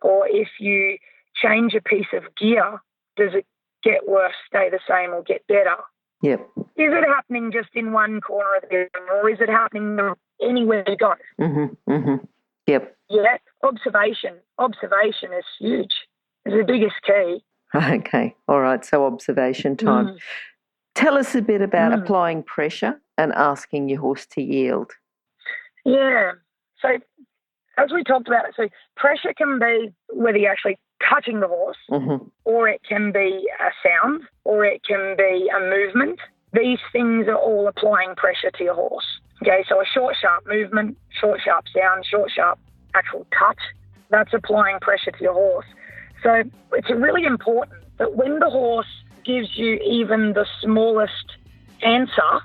[0.01, 0.97] or if you
[1.35, 2.81] change a piece of gear,
[3.17, 3.45] does it
[3.83, 5.75] get worse, stay the same, or get better?
[6.21, 6.47] Yep.
[6.57, 9.97] Is it happening just in one corner of the room, or is it happening
[10.41, 11.13] anywhere you go?
[11.39, 11.91] Mm-hmm.
[11.91, 12.25] Mm-hmm.
[12.67, 12.97] Yep.
[13.09, 14.35] Yeah, observation.
[14.57, 15.93] Observation is huge.
[16.45, 17.43] It's the biggest key.
[17.75, 18.35] Okay.
[18.47, 18.83] All right.
[18.83, 20.07] So observation time.
[20.07, 20.17] Mm.
[20.95, 22.01] Tell us a bit about Mm.
[22.01, 24.91] applying pressure and asking your horse to yield.
[25.85, 26.31] Yeah.
[26.81, 26.97] So,
[27.77, 31.77] as we talked about, it, so pressure can be whether you're actually touching the horse,
[31.89, 32.25] Mm-hmm.
[32.45, 36.19] or it can be a sound, or it can be a movement.
[36.53, 39.05] These things are all applying pressure to your horse.
[39.41, 42.59] Okay, so a short, sharp movement, short, sharp sound, short, sharp
[42.95, 43.59] actual touch,
[44.09, 45.65] that's applying pressure to your horse.
[46.23, 48.87] So it's really important that when the horse
[49.23, 51.37] gives you even the smallest
[51.83, 52.41] answer,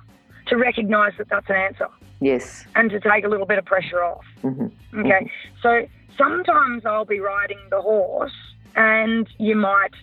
[0.46, 1.88] to recognize that that's an answer
[2.24, 2.64] Yes.
[2.74, 4.24] and to take a little bit of pressure off.
[4.42, 5.00] Mm-hmm.
[5.00, 5.30] Okay,
[5.62, 8.32] so sometimes I'll be riding the horse
[8.74, 9.94] and you might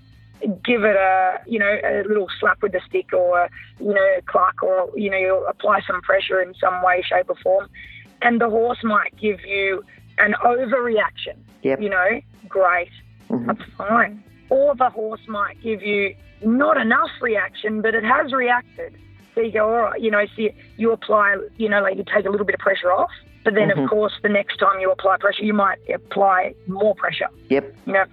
[0.63, 3.47] give it a you know a little slap with the stick or
[3.79, 7.29] you know a cluck or you know you'll apply some pressure in some way shape
[7.29, 7.67] or form
[8.23, 9.83] and the horse might give you
[10.17, 11.81] an overreaction Yep.
[11.81, 12.09] you know
[12.49, 12.89] great
[13.29, 13.45] Mhm.
[13.45, 18.95] that's fine or the horse might give you not enough reaction but it has reacted
[19.33, 22.03] so you go all right you know so you, you apply you know like you
[22.13, 23.09] take a little bit of pressure off
[23.43, 23.83] but then Mhm.
[23.83, 27.73] of course the next time you apply pressure you might apply more pressure Yep.
[27.85, 28.05] you know.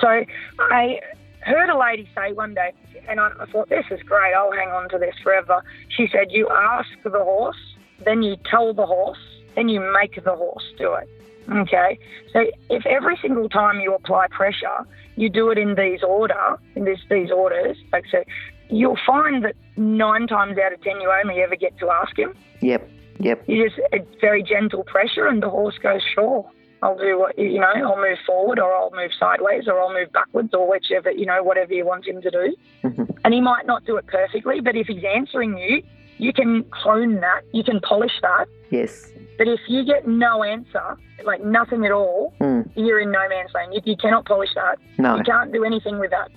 [0.00, 0.24] So
[0.60, 1.00] I
[1.40, 2.72] heard a lady say one day,
[3.08, 5.62] and I, I thought, this is great, I'll hang on to this forever.
[5.88, 7.56] She said, You ask the horse,
[8.04, 9.18] then you tell the horse,
[9.54, 11.08] then you make the horse do it.
[11.50, 11.98] Okay.
[12.32, 16.84] So if every single time you apply pressure, you do it in these order, in
[16.84, 18.24] this, these orders, like so,
[18.68, 22.34] you'll find that nine times out of ten you only ever get to ask him.
[22.60, 22.88] Yep.
[23.20, 23.44] Yep.
[23.46, 26.44] You just a very gentle pressure, and the horse goes, "Sure,
[26.82, 27.66] I'll do what you know.
[27.74, 31.42] I'll move forward, or I'll move sideways, or I'll move backwards, or whichever you know,
[31.42, 33.16] whatever you want him to do." Mhm.
[33.24, 35.82] And he might not do it perfectly, but if he's answering you,
[36.18, 38.46] you can hone that, you can polish that.
[38.70, 39.12] Yes.
[39.38, 42.68] But if you get no answer, like nothing at all, Mm.
[42.76, 43.72] you're in no man's land.
[43.74, 44.78] You, you cannot polish that.
[44.98, 45.16] No.
[45.16, 46.28] You can't do anything with that.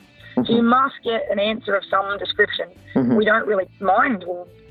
[0.45, 2.69] So you must get an answer of some description.
[2.95, 3.15] Mhm.
[3.17, 4.23] We don't really mind,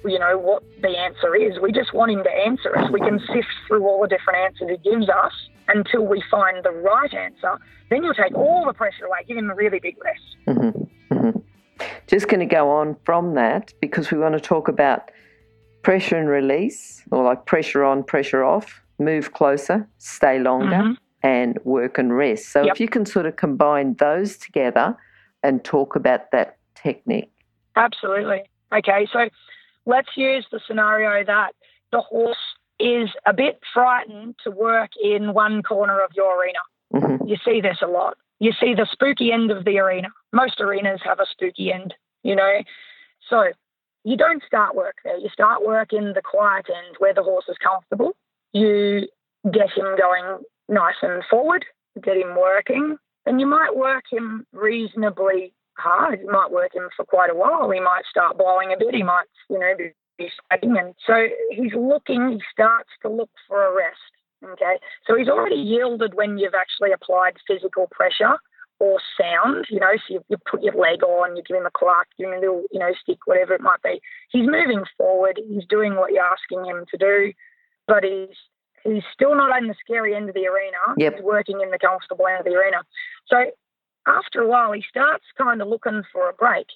[0.05, 1.59] you know, what the answer is.
[1.61, 2.90] We just want him to answer us.
[2.90, 5.33] We can sift through all the different answers he gives us
[5.68, 7.59] until we find the right answer.
[7.90, 10.37] Then you'll take all the pressure away, give him a really big rest.
[10.46, 10.88] Mhm.
[11.11, 11.42] Mhm.
[12.07, 15.11] Just going to go on from that because we want to talk about
[15.83, 20.96] pressure and release, or like pressure on, pressure off, move closer, stay longer, Mhm.
[21.22, 22.50] and work and rest.
[22.50, 22.74] So Yep.
[22.74, 24.96] if you can sort of combine those together
[25.46, 27.30] and talk about that technique.
[27.76, 28.42] Absolutely.
[28.74, 29.28] Okay, so
[29.87, 31.54] let's use the scenario that
[31.92, 32.37] the horse
[32.80, 36.59] is a bit frightened to work in one corner of your arena.
[36.94, 37.28] Mhm.
[37.28, 38.18] You see this a lot.
[38.40, 40.09] You see the spooky end of the arena.
[40.32, 42.62] Most arenas have a spooky end, you know.
[43.28, 43.52] So
[44.02, 45.16] you don't start work there.
[45.16, 48.16] You start work in the quiet end where the horse is comfortable.
[48.52, 49.09] You
[49.50, 51.64] get him going nice and forward,
[52.02, 56.20] get him working, and you might work him reasonably hard.
[56.20, 57.70] You might work him for quite a while.
[57.70, 58.94] He might start blowing a bit.
[58.94, 60.76] He might, you know, be, sweating.
[60.78, 63.98] And so he's looking, he starts to look for a rest.
[64.44, 64.78] Okay.
[65.06, 68.36] So he's already yielded when you've actually applied physical pressure
[68.78, 71.70] or sound, you know, so you, you put your leg on, you give him a
[71.70, 74.00] cluck, give him a little, you know, stick, whatever it might be.
[74.30, 75.40] He's moving forward.
[75.48, 77.32] He's doing what you're asking him to do,
[77.86, 78.36] but he's
[78.92, 80.79] he's still not in the scary end of the arena.
[80.96, 81.14] Yep.
[81.14, 82.79] He's working in the comfortable end of the arena.
[83.27, 83.51] So
[84.07, 86.66] after a while, he starts kind of looking for a break.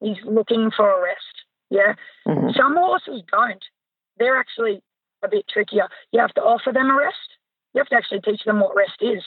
[0.00, 1.44] He's looking for a rest.
[1.70, 1.94] Yeah.
[2.26, 2.54] Mhm.
[2.56, 3.64] Some horses don't.
[4.18, 4.82] They're actually
[5.22, 5.88] a bit trickier.
[6.12, 7.36] You have to offer them a rest.
[7.74, 9.24] You have to actually teach them what rest is.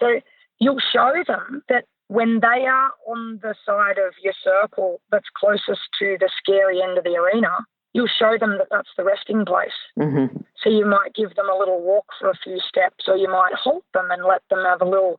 [0.00, 0.20] So
[0.58, 5.80] you'll show them that when they are on the side of your circle that's closest
[5.98, 7.56] to the scary end of the arena,
[7.94, 9.72] you'll show them that that's the resting place.
[9.98, 10.44] Mhm.
[10.62, 13.54] So you might give them a little walk for a few steps, or you might
[13.54, 15.18] halt them and let them have a little,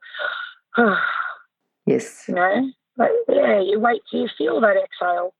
[1.85, 2.25] Yes.
[2.27, 5.33] you know, but yeah, you wait till you feel that exhale.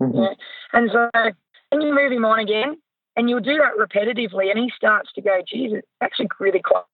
[0.00, 0.14] Mhm.
[0.14, 0.34] Yeah.
[0.72, 2.76] And so then you move him on again,
[3.16, 6.84] and you'll do that repetitively, and he starts to go, geez, it's actually really quite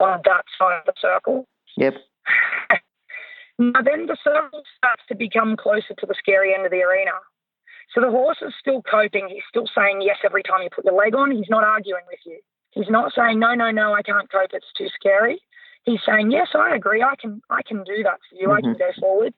[0.00, 1.46] on that side of the circle.
[1.76, 1.94] Yep.
[3.58, 7.12] now then the circle starts to become closer to the scary end of the arena.
[7.92, 9.28] So the horse is still coping.
[9.28, 11.30] He's still saying yes every time you put your leg on.
[11.30, 12.38] He's not arguing with you.
[12.74, 15.40] He's not saying, no, no, no, I can't cope, it's too scary.
[15.84, 18.56] He's saying, yes, I agree, I can, I can do that for you, mm-hmm.
[18.56, 19.34] I can go forward.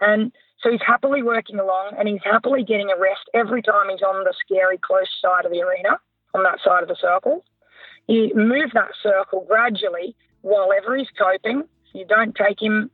[0.00, 4.02] And so he's happily working along and he's happily getting a rest every time he's
[4.02, 5.98] on the scary close side of the arena,
[6.34, 7.44] on that side of the circle.
[8.08, 11.64] You move that circle gradually while ever he's coping.
[11.92, 12.90] You don't take him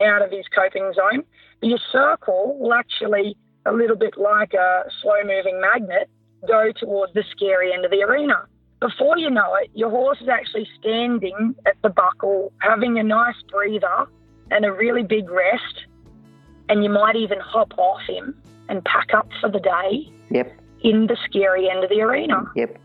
[0.00, 1.24] out of his coping zone.
[1.60, 6.08] But your circle will actually, a little bit like a slow moving magnet,
[6.46, 8.46] go towards the scary end of the arena.
[8.80, 13.40] Before you know it, your horse is actually standing at the buckle, having a nice
[13.50, 14.06] breather
[14.50, 15.86] and a really big rest.
[16.68, 18.34] And you might even hop off him
[18.68, 20.12] and pack up for the day.
[20.30, 20.60] Yep.
[20.82, 22.44] In the scary end of the arena.
[22.54, 22.78] Yep.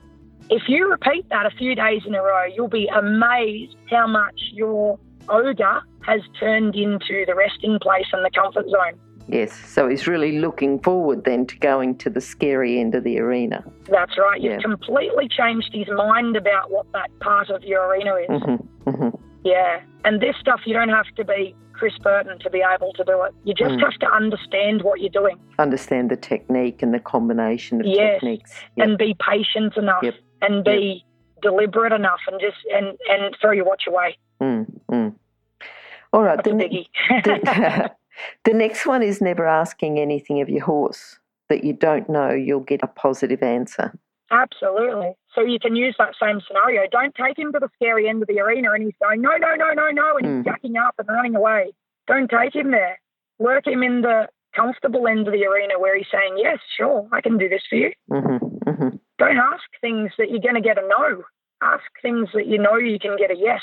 [0.50, 4.40] If you repeat that a few days in a row, you'll be amazed how much
[4.54, 4.98] your
[5.30, 9.00] ogre has turned into the resting place and the comfort zone.
[9.28, 13.20] Yes, so he's really looking forward then to going to the scary end of the
[13.20, 13.64] arena.
[13.90, 14.42] That's right.
[14.42, 18.30] You've completely changed his mind about what that part of your arena is.
[18.30, 18.90] Mm-hmm.
[18.90, 19.18] Mm-hmm.
[19.44, 23.04] Yeah, and this stuff you don't have to be Chris Burton to be able to
[23.04, 23.34] do it.
[23.44, 23.82] You just mm.
[23.82, 25.40] have to understand what you're doing.
[25.58, 28.20] Understand the technique and the combination of yes.
[28.20, 28.54] techniques.
[28.76, 28.88] Yep.
[28.88, 30.14] And be patient enough yep.
[30.44, 31.42] and be yep.
[31.42, 34.16] deliberate enough and just and, and throw your watch away.
[34.40, 35.16] Mm, mm.
[36.14, 36.38] All right.
[36.38, 37.92] That's the, ne- the,
[38.46, 41.20] the next one is never asking anything of your horse
[41.50, 43.94] that you don't know, you'll get a positive answer.
[44.32, 45.12] Absolutely.
[45.36, 46.84] So you can use that same scenario.
[46.90, 49.56] Don't take him to the scary end of the arena and he's going, no, no,
[49.56, 50.38] no, no, no, and mm.
[50.38, 51.74] he's jacking up and running away.
[52.08, 53.00] Don't take him there.
[53.40, 57.22] Work him in the comfortable end of the arena where he's saying, yes, sure, I
[57.22, 57.92] can do this for you.
[58.10, 58.96] Mm-hmm, mm-hmm.
[59.18, 61.24] Don't ask things that you're going to get a no.
[61.62, 63.62] Ask things that you know you can get a yes.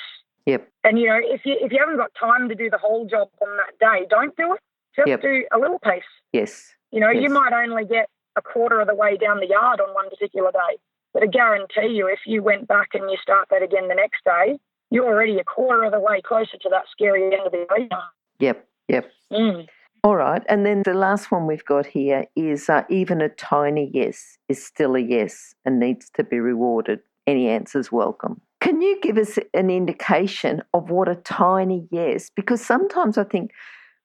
[0.49, 0.67] Yep.
[0.85, 3.29] And you know, if you if you haven't got time to do the whole job
[3.43, 4.61] on that day, don't do it.
[4.97, 5.21] Just yep.
[5.21, 6.03] do a little piece.
[6.33, 6.75] Yes.
[6.91, 7.23] You know, yes.
[7.23, 10.51] you might only get a quarter of the way down the yard on one particular
[10.51, 10.79] day.
[11.13, 14.25] But I guarantee you, if you went back and you start that again the next
[14.25, 14.59] day,
[14.91, 18.05] you're already a quarter of the way closer to that scary end of the arena.
[18.41, 19.11] Yep, yep.
[19.31, 19.67] Mm.
[20.03, 20.43] All right.
[20.49, 24.65] And then the last one we've got here is uh, even a tiny yes is
[24.65, 27.01] still a yes and needs to be rewarded.
[27.27, 28.41] Any answers welcome.
[28.69, 32.29] Can you give us an indication of what a tiny yes?
[32.37, 33.51] Because sometimes I think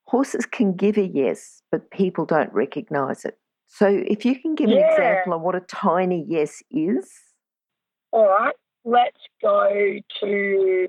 [0.05, 3.37] horses can give a yes, but people don't recognize it.
[3.67, 4.77] So if you can give yeah.
[4.77, 7.11] an example of what a tiny yes is.
[8.11, 10.87] All right, let's go to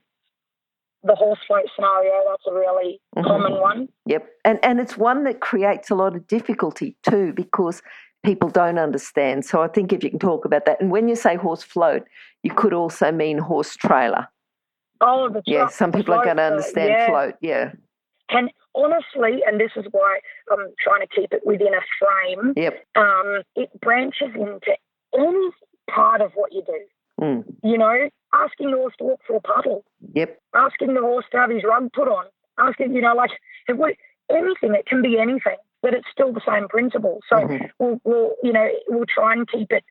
[1.02, 2.12] the horse float scenario.
[2.30, 3.26] That's a really mm-hmm.
[3.26, 3.88] common one.
[4.06, 4.28] Yep.
[4.44, 7.82] And and it's one that creates a lot of difficulty too because
[8.24, 9.44] people don't understand.
[9.44, 10.80] So I think if you can talk about that.
[10.80, 12.02] And when you say horse float,
[12.42, 14.28] you could also mean horse trailer.
[15.00, 17.06] Oh, the Yeah, some people are going to understand yeah.
[17.06, 17.34] float.
[17.40, 17.72] Yeah.
[18.30, 20.18] And honestly, and this is why
[20.50, 22.84] I'm trying to keep it within a frame, yep.
[22.96, 24.74] um, it branches into
[25.16, 25.50] any
[25.90, 26.80] part of what you do.
[27.20, 27.44] Mm.
[27.62, 29.84] You know, asking the horse to walk through a puddle.
[30.14, 30.38] Yep.
[30.54, 32.24] Asking the horse to have his rug put on.
[32.58, 33.30] Asking, you know, like
[33.68, 34.74] anything.
[34.74, 37.20] It can be anything but it's still the same principle.
[37.28, 37.66] So mm-hmm.
[37.78, 39.84] we'll, we'll, you know, we'll try and keep it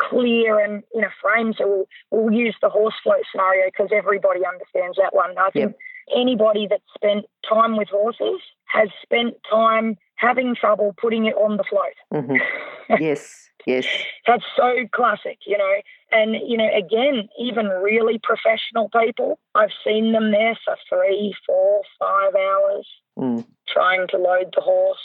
[0.00, 1.52] clear and in a frame.
[1.58, 5.36] So we'll, we'll use the horse float scenario because everybody understands that one.
[5.36, 5.78] I think yep.
[6.16, 11.64] anybody that's spent time with horses has spent time having trouble putting it on the
[11.68, 12.22] float.
[12.22, 13.00] Mm-hmm.
[13.02, 13.84] yes, yes.
[14.28, 15.74] That's so classic, you know.
[16.12, 21.82] And, you know, again, even really professional people, I've seen them there for three, four,
[21.98, 23.44] five hours mm.
[23.66, 24.98] trying to load the horse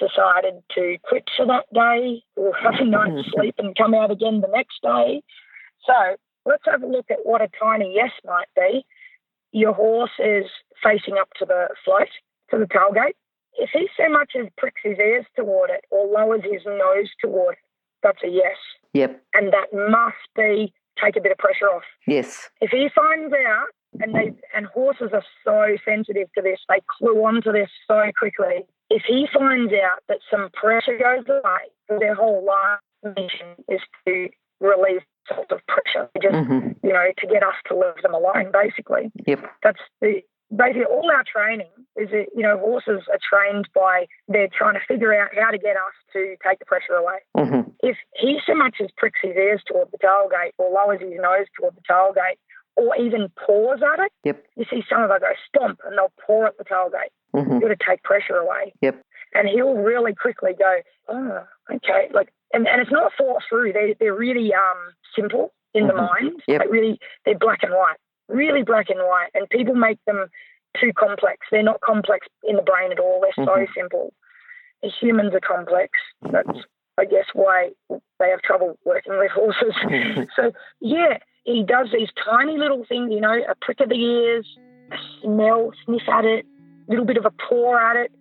[0.00, 3.30] decided to quit for that day or have a night's mm-hmm.
[3.30, 5.22] sleep and come out again the next day.
[5.86, 8.84] So let's have a look at what a tiny yes might be.
[9.52, 10.46] Your horse is
[10.82, 12.08] facing up to the float,
[12.50, 13.14] to the tailgate.
[13.54, 17.54] If he so much as pricks his ears toward it or lowers his nose toward
[17.54, 17.58] it,
[18.02, 18.56] that's a yes.
[18.94, 19.22] Yep.
[19.34, 21.82] And that must be take a bit of pressure off.
[22.06, 22.48] Yes.
[22.60, 27.24] If he finds out, and they and horses are so sensitive to this, they clue
[27.24, 32.44] onto this so quickly if he finds out that some pressure goes away, their whole
[32.44, 32.80] life
[33.16, 34.28] mission is to
[34.60, 36.86] relieve sort of pressure, just mm-hmm.
[36.86, 38.50] you know, to get us to leave them alone.
[38.52, 39.40] Basically, yep.
[39.62, 40.22] That's the
[40.54, 44.80] basically all our training is that you know horses are trained by they're trying to
[44.86, 47.18] figure out how to get us to take the pressure away.
[47.36, 47.70] Mm-hmm.
[47.80, 51.46] If he so much as pricks his ears toward the tailgate or lowers his nose
[51.58, 52.38] toward the tailgate
[52.80, 54.42] or even pause at it, yep.
[54.56, 57.12] you see some of them go stomp and they'll paw at the tailgate.
[57.34, 57.52] Mm-hmm.
[57.52, 58.72] You've got to take pressure away.
[58.80, 59.02] Yep.
[59.34, 60.78] And he'll really quickly go,
[61.08, 62.08] oh, okay.
[62.14, 63.74] Like, and, and it's not thought through.
[63.74, 65.96] They, they're really um, simple in mm-hmm.
[65.96, 66.42] the mind.
[66.48, 66.60] Yep.
[66.60, 69.28] Like really, they're black and white, really black and white.
[69.34, 70.28] And people make them
[70.80, 71.46] too complex.
[71.50, 73.20] They're not complex in the brain at all.
[73.20, 73.66] They're mm-hmm.
[73.66, 74.14] so simple.
[74.82, 75.90] As humans are complex.
[76.32, 76.64] That's,
[76.96, 79.74] I guess, why they have trouble working with horses.
[80.34, 84.46] So, yeah, he does these tiny little things, you know, a prick of the ears,
[84.92, 86.46] a smell, sniff at it,
[86.88, 88.12] a little bit of a paw at it,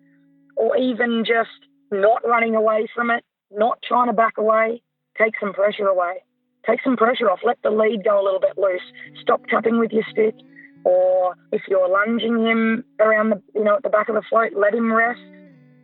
[0.56, 1.50] or even just
[1.92, 4.82] not running away from it, not trying to back away,
[5.18, 6.24] take some pressure away.
[6.68, 7.40] Take some pressure off.
[7.44, 8.82] Let the lead go a little bit loose.
[9.22, 10.36] Stop tapping with your stick.
[10.84, 14.54] Or if you're lunging him around the, you know, at the back of the float,
[14.56, 15.20] let him rest.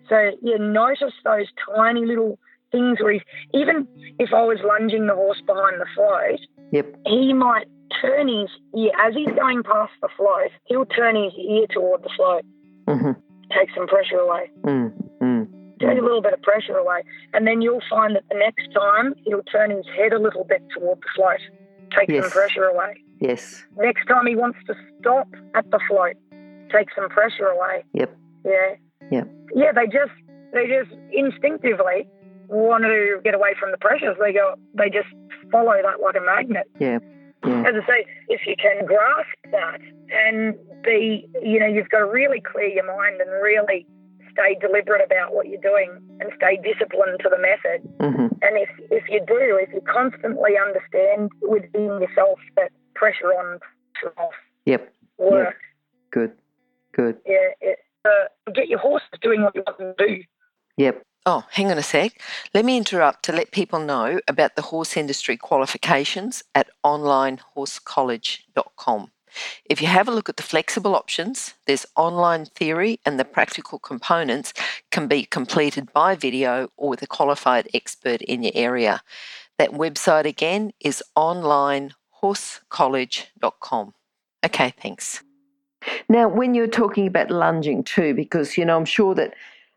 [0.09, 2.37] So you notice those tiny little
[2.71, 3.21] things where he's,
[3.53, 3.87] even
[4.19, 6.39] if I was lunging the horse behind the float,
[6.71, 6.95] Yep.
[7.05, 7.67] he might
[8.01, 10.51] turn his ear as he's going past the float.
[10.65, 12.43] He'll turn his ear toward the float,
[12.87, 13.11] hmm
[13.51, 14.91] take some pressure away, Mm.
[15.21, 15.47] Mm.
[15.79, 17.03] take a little bit of pressure away,
[17.33, 20.63] and then you'll find that the next time he'll turn his head a little bit
[20.75, 21.39] toward the float,
[21.97, 22.23] take Yes.
[22.23, 22.95] some pressure away.
[23.19, 23.63] Yes.
[23.77, 26.15] Next time he wants to stop at the float,
[26.71, 27.83] take some pressure away.
[27.93, 28.17] Yep.
[28.43, 28.75] Yeah.
[29.11, 29.27] Yep.
[29.53, 30.11] Yeah, they just
[30.51, 32.07] they just instinctively
[32.47, 34.17] want to get away from the pressures.
[34.19, 35.07] They go they just
[35.51, 36.69] follow that like a magnet.
[36.79, 36.99] Yeah.
[37.45, 37.61] Yeah.
[37.67, 39.79] As I say, if you can grasp that
[40.11, 43.85] and be you know, you've got to really clear your mind and really
[44.31, 47.81] stay deliberate about what you're doing and stay disciplined to the method.
[47.99, 53.59] hmm And if if you do, if you constantly understand within yourself that pressure on,
[53.93, 54.33] pressure off
[54.65, 54.93] Yep.
[55.19, 55.57] work,
[56.11, 56.31] Good.
[56.93, 57.17] Good.
[57.25, 60.23] yeah, it, uh, get your horse doing what you want them to do.
[60.77, 61.03] Yep.
[61.27, 62.21] Oh, hang on a sec.
[62.53, 69.11] Let me interrupt to let people know about the horse industry qualifications at onlinehorsecollege.com.
[69.65, 73.79] If you have a look at the flexible options, there's online theory and the practical
[73.79, 74.53] components
[74.91, 79.01] can be completed by video or with a qualified expert in your area.
[79.57, 83.93] That website again is onlinehorsecollege.com.
[84.45, 85.23] Okay, thanks.
[86.07, 89.33] Now, when you're talking about lunging too, because you know, I'm sure that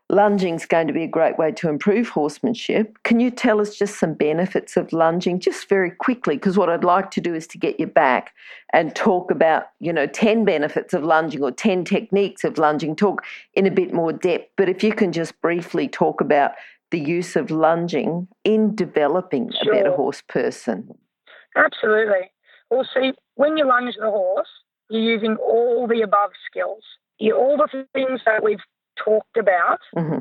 [0.09, 2.97] lunging is going to be a great way to improve horsemanship.
[3.03, 6.35] Can you tell us just some benefits of lunging, just very quickly?
[6.35, 8.33] Because what I'd like to do is to get you back
[8.73, 13.23] and talk about, you know, 10 benefits of lunging or 10 techniques of lunging, talk
[13.53, 14.49] in a bit more depth.
[14.57, 16.51] But if you can just briefly talk about
[16.91, 20.97] the use of lunging in developing a better horse person.
[21.55, 22.31] Absolutely.
[22.71, 24.47] Well, see, when you lunge the horse,
[24.89, 26.83] you're using all the above skills.
[27.19, 28.59] You, all the things that we've
[29.03, 30.17] talked about, hmm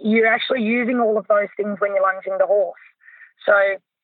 [0.00, 2.78] you're actually using all of those things when you're lunging the horse.
[3.44, 3.52] So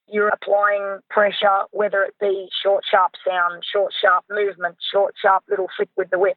[0.08, 5.68] you're applying pressure, whether it be short, sharp sound, short, sharp movement, short, sharp little
[5.76, 6.36] flick with the whip.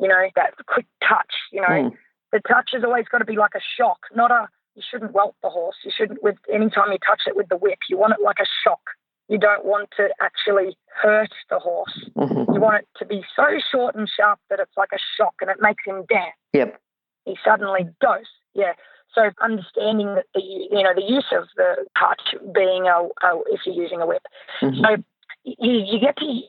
[0.00, 1.34] You know, that quick touch.
[1.52, 1.96] You know, Mm.
[2.32, 4.48] the touch has always got to be like a shock, not a.
[4.74, 5.76] You shouldn't welt the horse.
[5.84, 7.78] You shouldn't with any time you touch it with the whip.
[7.88, 8.82] You want it like a shock.
[9.28, 11.96] You don't want to actually hurt the horse.
[12.16, 15.34] hmm You want it to be so short and sharp that it's like a shock
[15.40, 16.34] and it makes him dance.
[16.52, 16.80] Yep.
[17.26, 18.24] He suddenly goes.
[18.54, 18.72] Yeah.
[19.14, 23.60] So understanding that the you know the use of the touch being a, a if
[23.66, 24.22] you're using a whip.
[24.62, 24.80] Mhm.
[24.80, 25.02] So
[25.44, 26.40] you, you get to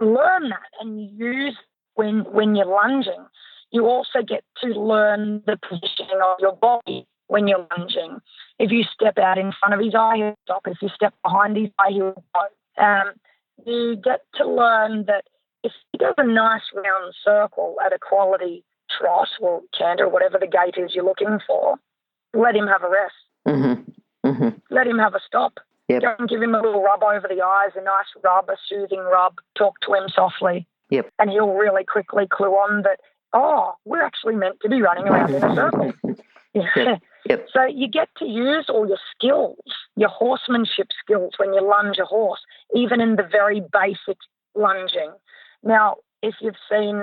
[0.00, 1.56] learn that and use
[1.94, 3.24] when when you're lunging.
[3.70, 8.20] You also get to learn the positioning of your body when you're lunging.
[8.58, 10.66] If you step out in front of his eye, he'll stop.
[10.66, 12.82] If you step behind his eye, he'll go.
[12.82, 13.12] Um,
[13.66, 15.24] you get to learn that
[15.62, 18.64] if he does a nice round circle at a quality
[18.96, 21.76] trot or canter, whatever the gait is you're looking for,
[22.34, 23.14] let him have a rest.
[23.46, 23.82] hmm
[24.24, 25.58] hmm Let him have a stop.
[25.88, 26.02] Yep.
[26.02, 29.36] Don't give him a little rub over the eyes, a nice rub, a soothing rub.
[29.56, 30.66] Talk to him softly.
[30.90, 31.10] Yep.
[31.18, 33.00] And he'll really quickly clue on that,
[33.32, 35.92] oh, we're actually meant to be running around in a circle.
[36.54, 36.96] Yeah.
[37.28, 37.46] Yep.
[37.52, 39.58] So you get to use all your skills,
[39.96, 42.40] your horsemanship skills when you lunge a horse,
[42.74, 44.16] even in the very basic
[44.54, 45.12] lunging.
[45.62, 47.00] Now, if you've seen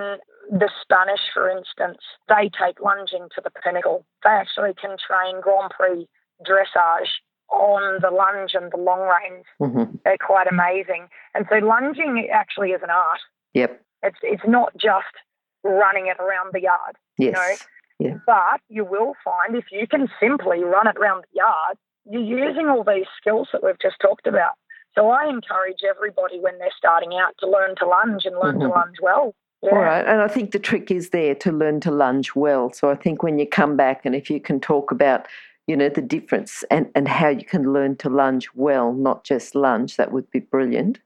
[0.50, 4.06] the Spanish, for instance, they take lunging to the pinnacle.
[4.24, 6.08] They actually can train Grand Prix
[6.46, 7.10] dressage
[7.50, 9.46] on the lunge and the long reins.
[9.60, 11.08] hmm They're quite amazing.
[11.34, 13.20] And so lunging actually is an art.
[13.54, 13.82] Yep.
[14.04, 15.14] It's it's not just
[15.64, 16.96] running it around the yard.
[17.18, 17.60] Yes.
[18.26, 21.78] But you will find if you can simply run it around the yard,
[22.10, 24.54] you're using all these skills that we've just talked about.
[24.94, 28.68] So I encourage everybody when they're starting out to learn to lunge and learn to
[28.68, 28.76] Mhm.
[28.76, 29.34] lunge well.
[29.66, 29.72] Yeah.
[29.72, 30.06] All right.
[30.06, 32.72] And I think the trick is there to learn to lunge well.
[32.72, 35.28] So I think when you come back and if you can talk about,
[35.68, 39.56] you know, the difference and, and how you can learn to lunge well, not just
[39.56, 41.00] lunge, that would be brilliant.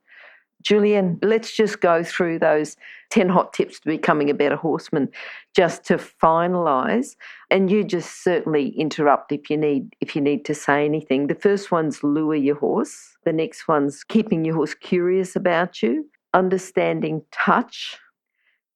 [0.62, 2.76] Julian, let's just go through those
[3.12, 5.10] 10 hot tips to becoming a better horseman
[5.55, 7.16] just to finalize
[7.49, 11.28] and you just certainly interrupt if you need if you need to say anything.
[11.28, 13.18] The first one's lure your horse.
[13.24, 17.97] The next one's keeping your horse curious about you, understanding touch,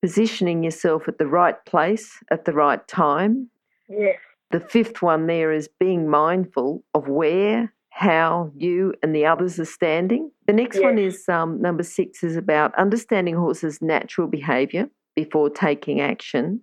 [0.03, 3.49] positioning yourself at the right place at the right time.
[3.87, 4.17] Yes.
[4.51, 9.73] The fifth one there is being mindful of where, how you and the others are
[9.79, 10.29] standing.
[10.45, 16.01] The next one is um, number six is about understanding horses' natural behaviour before taking
[16.01, 16.59] action.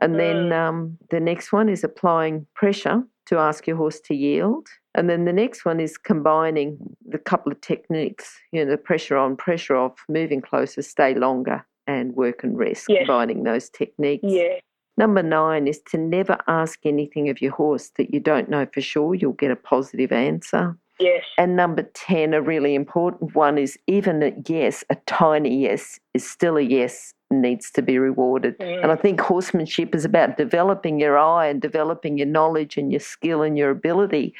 [0.00, 0.60] And then Mm.
[0.62, 4.66] um, the next one is applying pressure to ask your horse to yield.
[4.96, 6.76] And then the next one is combining
[7.06, 11.64] the couple of techniques, you know, the pressure on, pressure off, moving closer, stay longer,
[11.90, 13.00] and work and rest, Yes.
[13.00, 14.24] combining those techniques.
[14.24, 14.58] Yeah.
[14.96, 18.80] Number nine is to never ask anything of your horse that you don't know for
[18.80, 19.14] sure.
[19.14, 20.76] You'll get a positive answer.
[20.98, 21.24] Yes.
[21.38, 26.28] And number 10, a really important one is even a yes, a tiny yes, is
[26.28, 28.58] still a yes, and needs to be rewarded.
[28.58, 28.82] Mm.
[28.82, 33.00] And I think horsemanship is about developing your eye and developing your knowledge and your
[33.00, 34.34] skill and your ability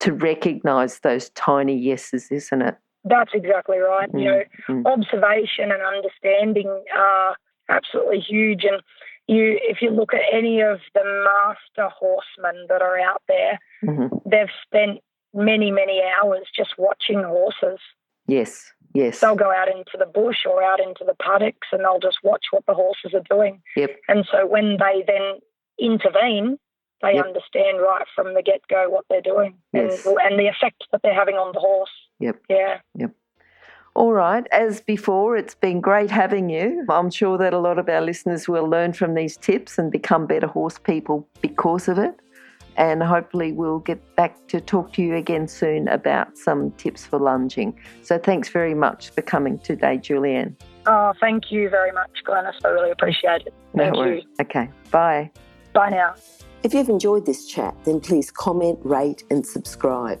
[0.00, 2.76] to recognize those tiny yeses, isn't it?
[3.04, 4.08] That's exactly right.
[4.14, 4.86] You know, Mm.
[4.86, 7.36] observation and understanding are
[7.68, 8.64] absolutely huge.
[8.64, 8.80] And
[9.26, 14.22] you, if you look at any of the master horsemen that are out there, Mhm.
[14.26, 15.00] they've spent
[15.34, 17.78] many, many hours just watching horses.
[18.26, 19.20] Yes, yes.
[19.20, 22.46] They'll go out into the bush or out into the paddocks and they'll just watch
[22.52, 23.62] what the horses are doing.
[23.76, 23.98] Yep.
[24.08, 25.40] And so when they then
[25.78, 26.58] intervene,
[27.02, 27.24] they Yep.
[27.26, 30.06] understand right from the get go what they're doing Yes.
[30.06, 31.90] and, and the effect that they're having on the horse.
[32.24, 32.36] Yep.
[32.48, 33.06] Yeah.
[33.94, 34.46] All right.
[34.50, 36.84] As before, it's been great having you.
[36.88, 40.26] I'm sure that a lot of our listeners will learn from these tips and become
[40.26, 42.14] better horse people because of it.
[42.76, 47.20] And hopefully, we'll get back to talk to you again soon about some tips for
[47.20, 47.78] lunging.
[48.02, 50.56] So, thanks very much for coming today, Julianne.
[50.86, 52.54] Oh, thank you very much, Glennis.
[52.64, 53.54] I really appreciate it.
[53.74, 54.24] No Thank worries.
[54.24, 54.44] you.
[54.44, 54.70] Okay.
[54.90, 55.30] Bye.
[55.72, 56.14] Bye now.
[56.64, 60.20] If you've enjoyed this chat, then please comment, rate, and subscribe.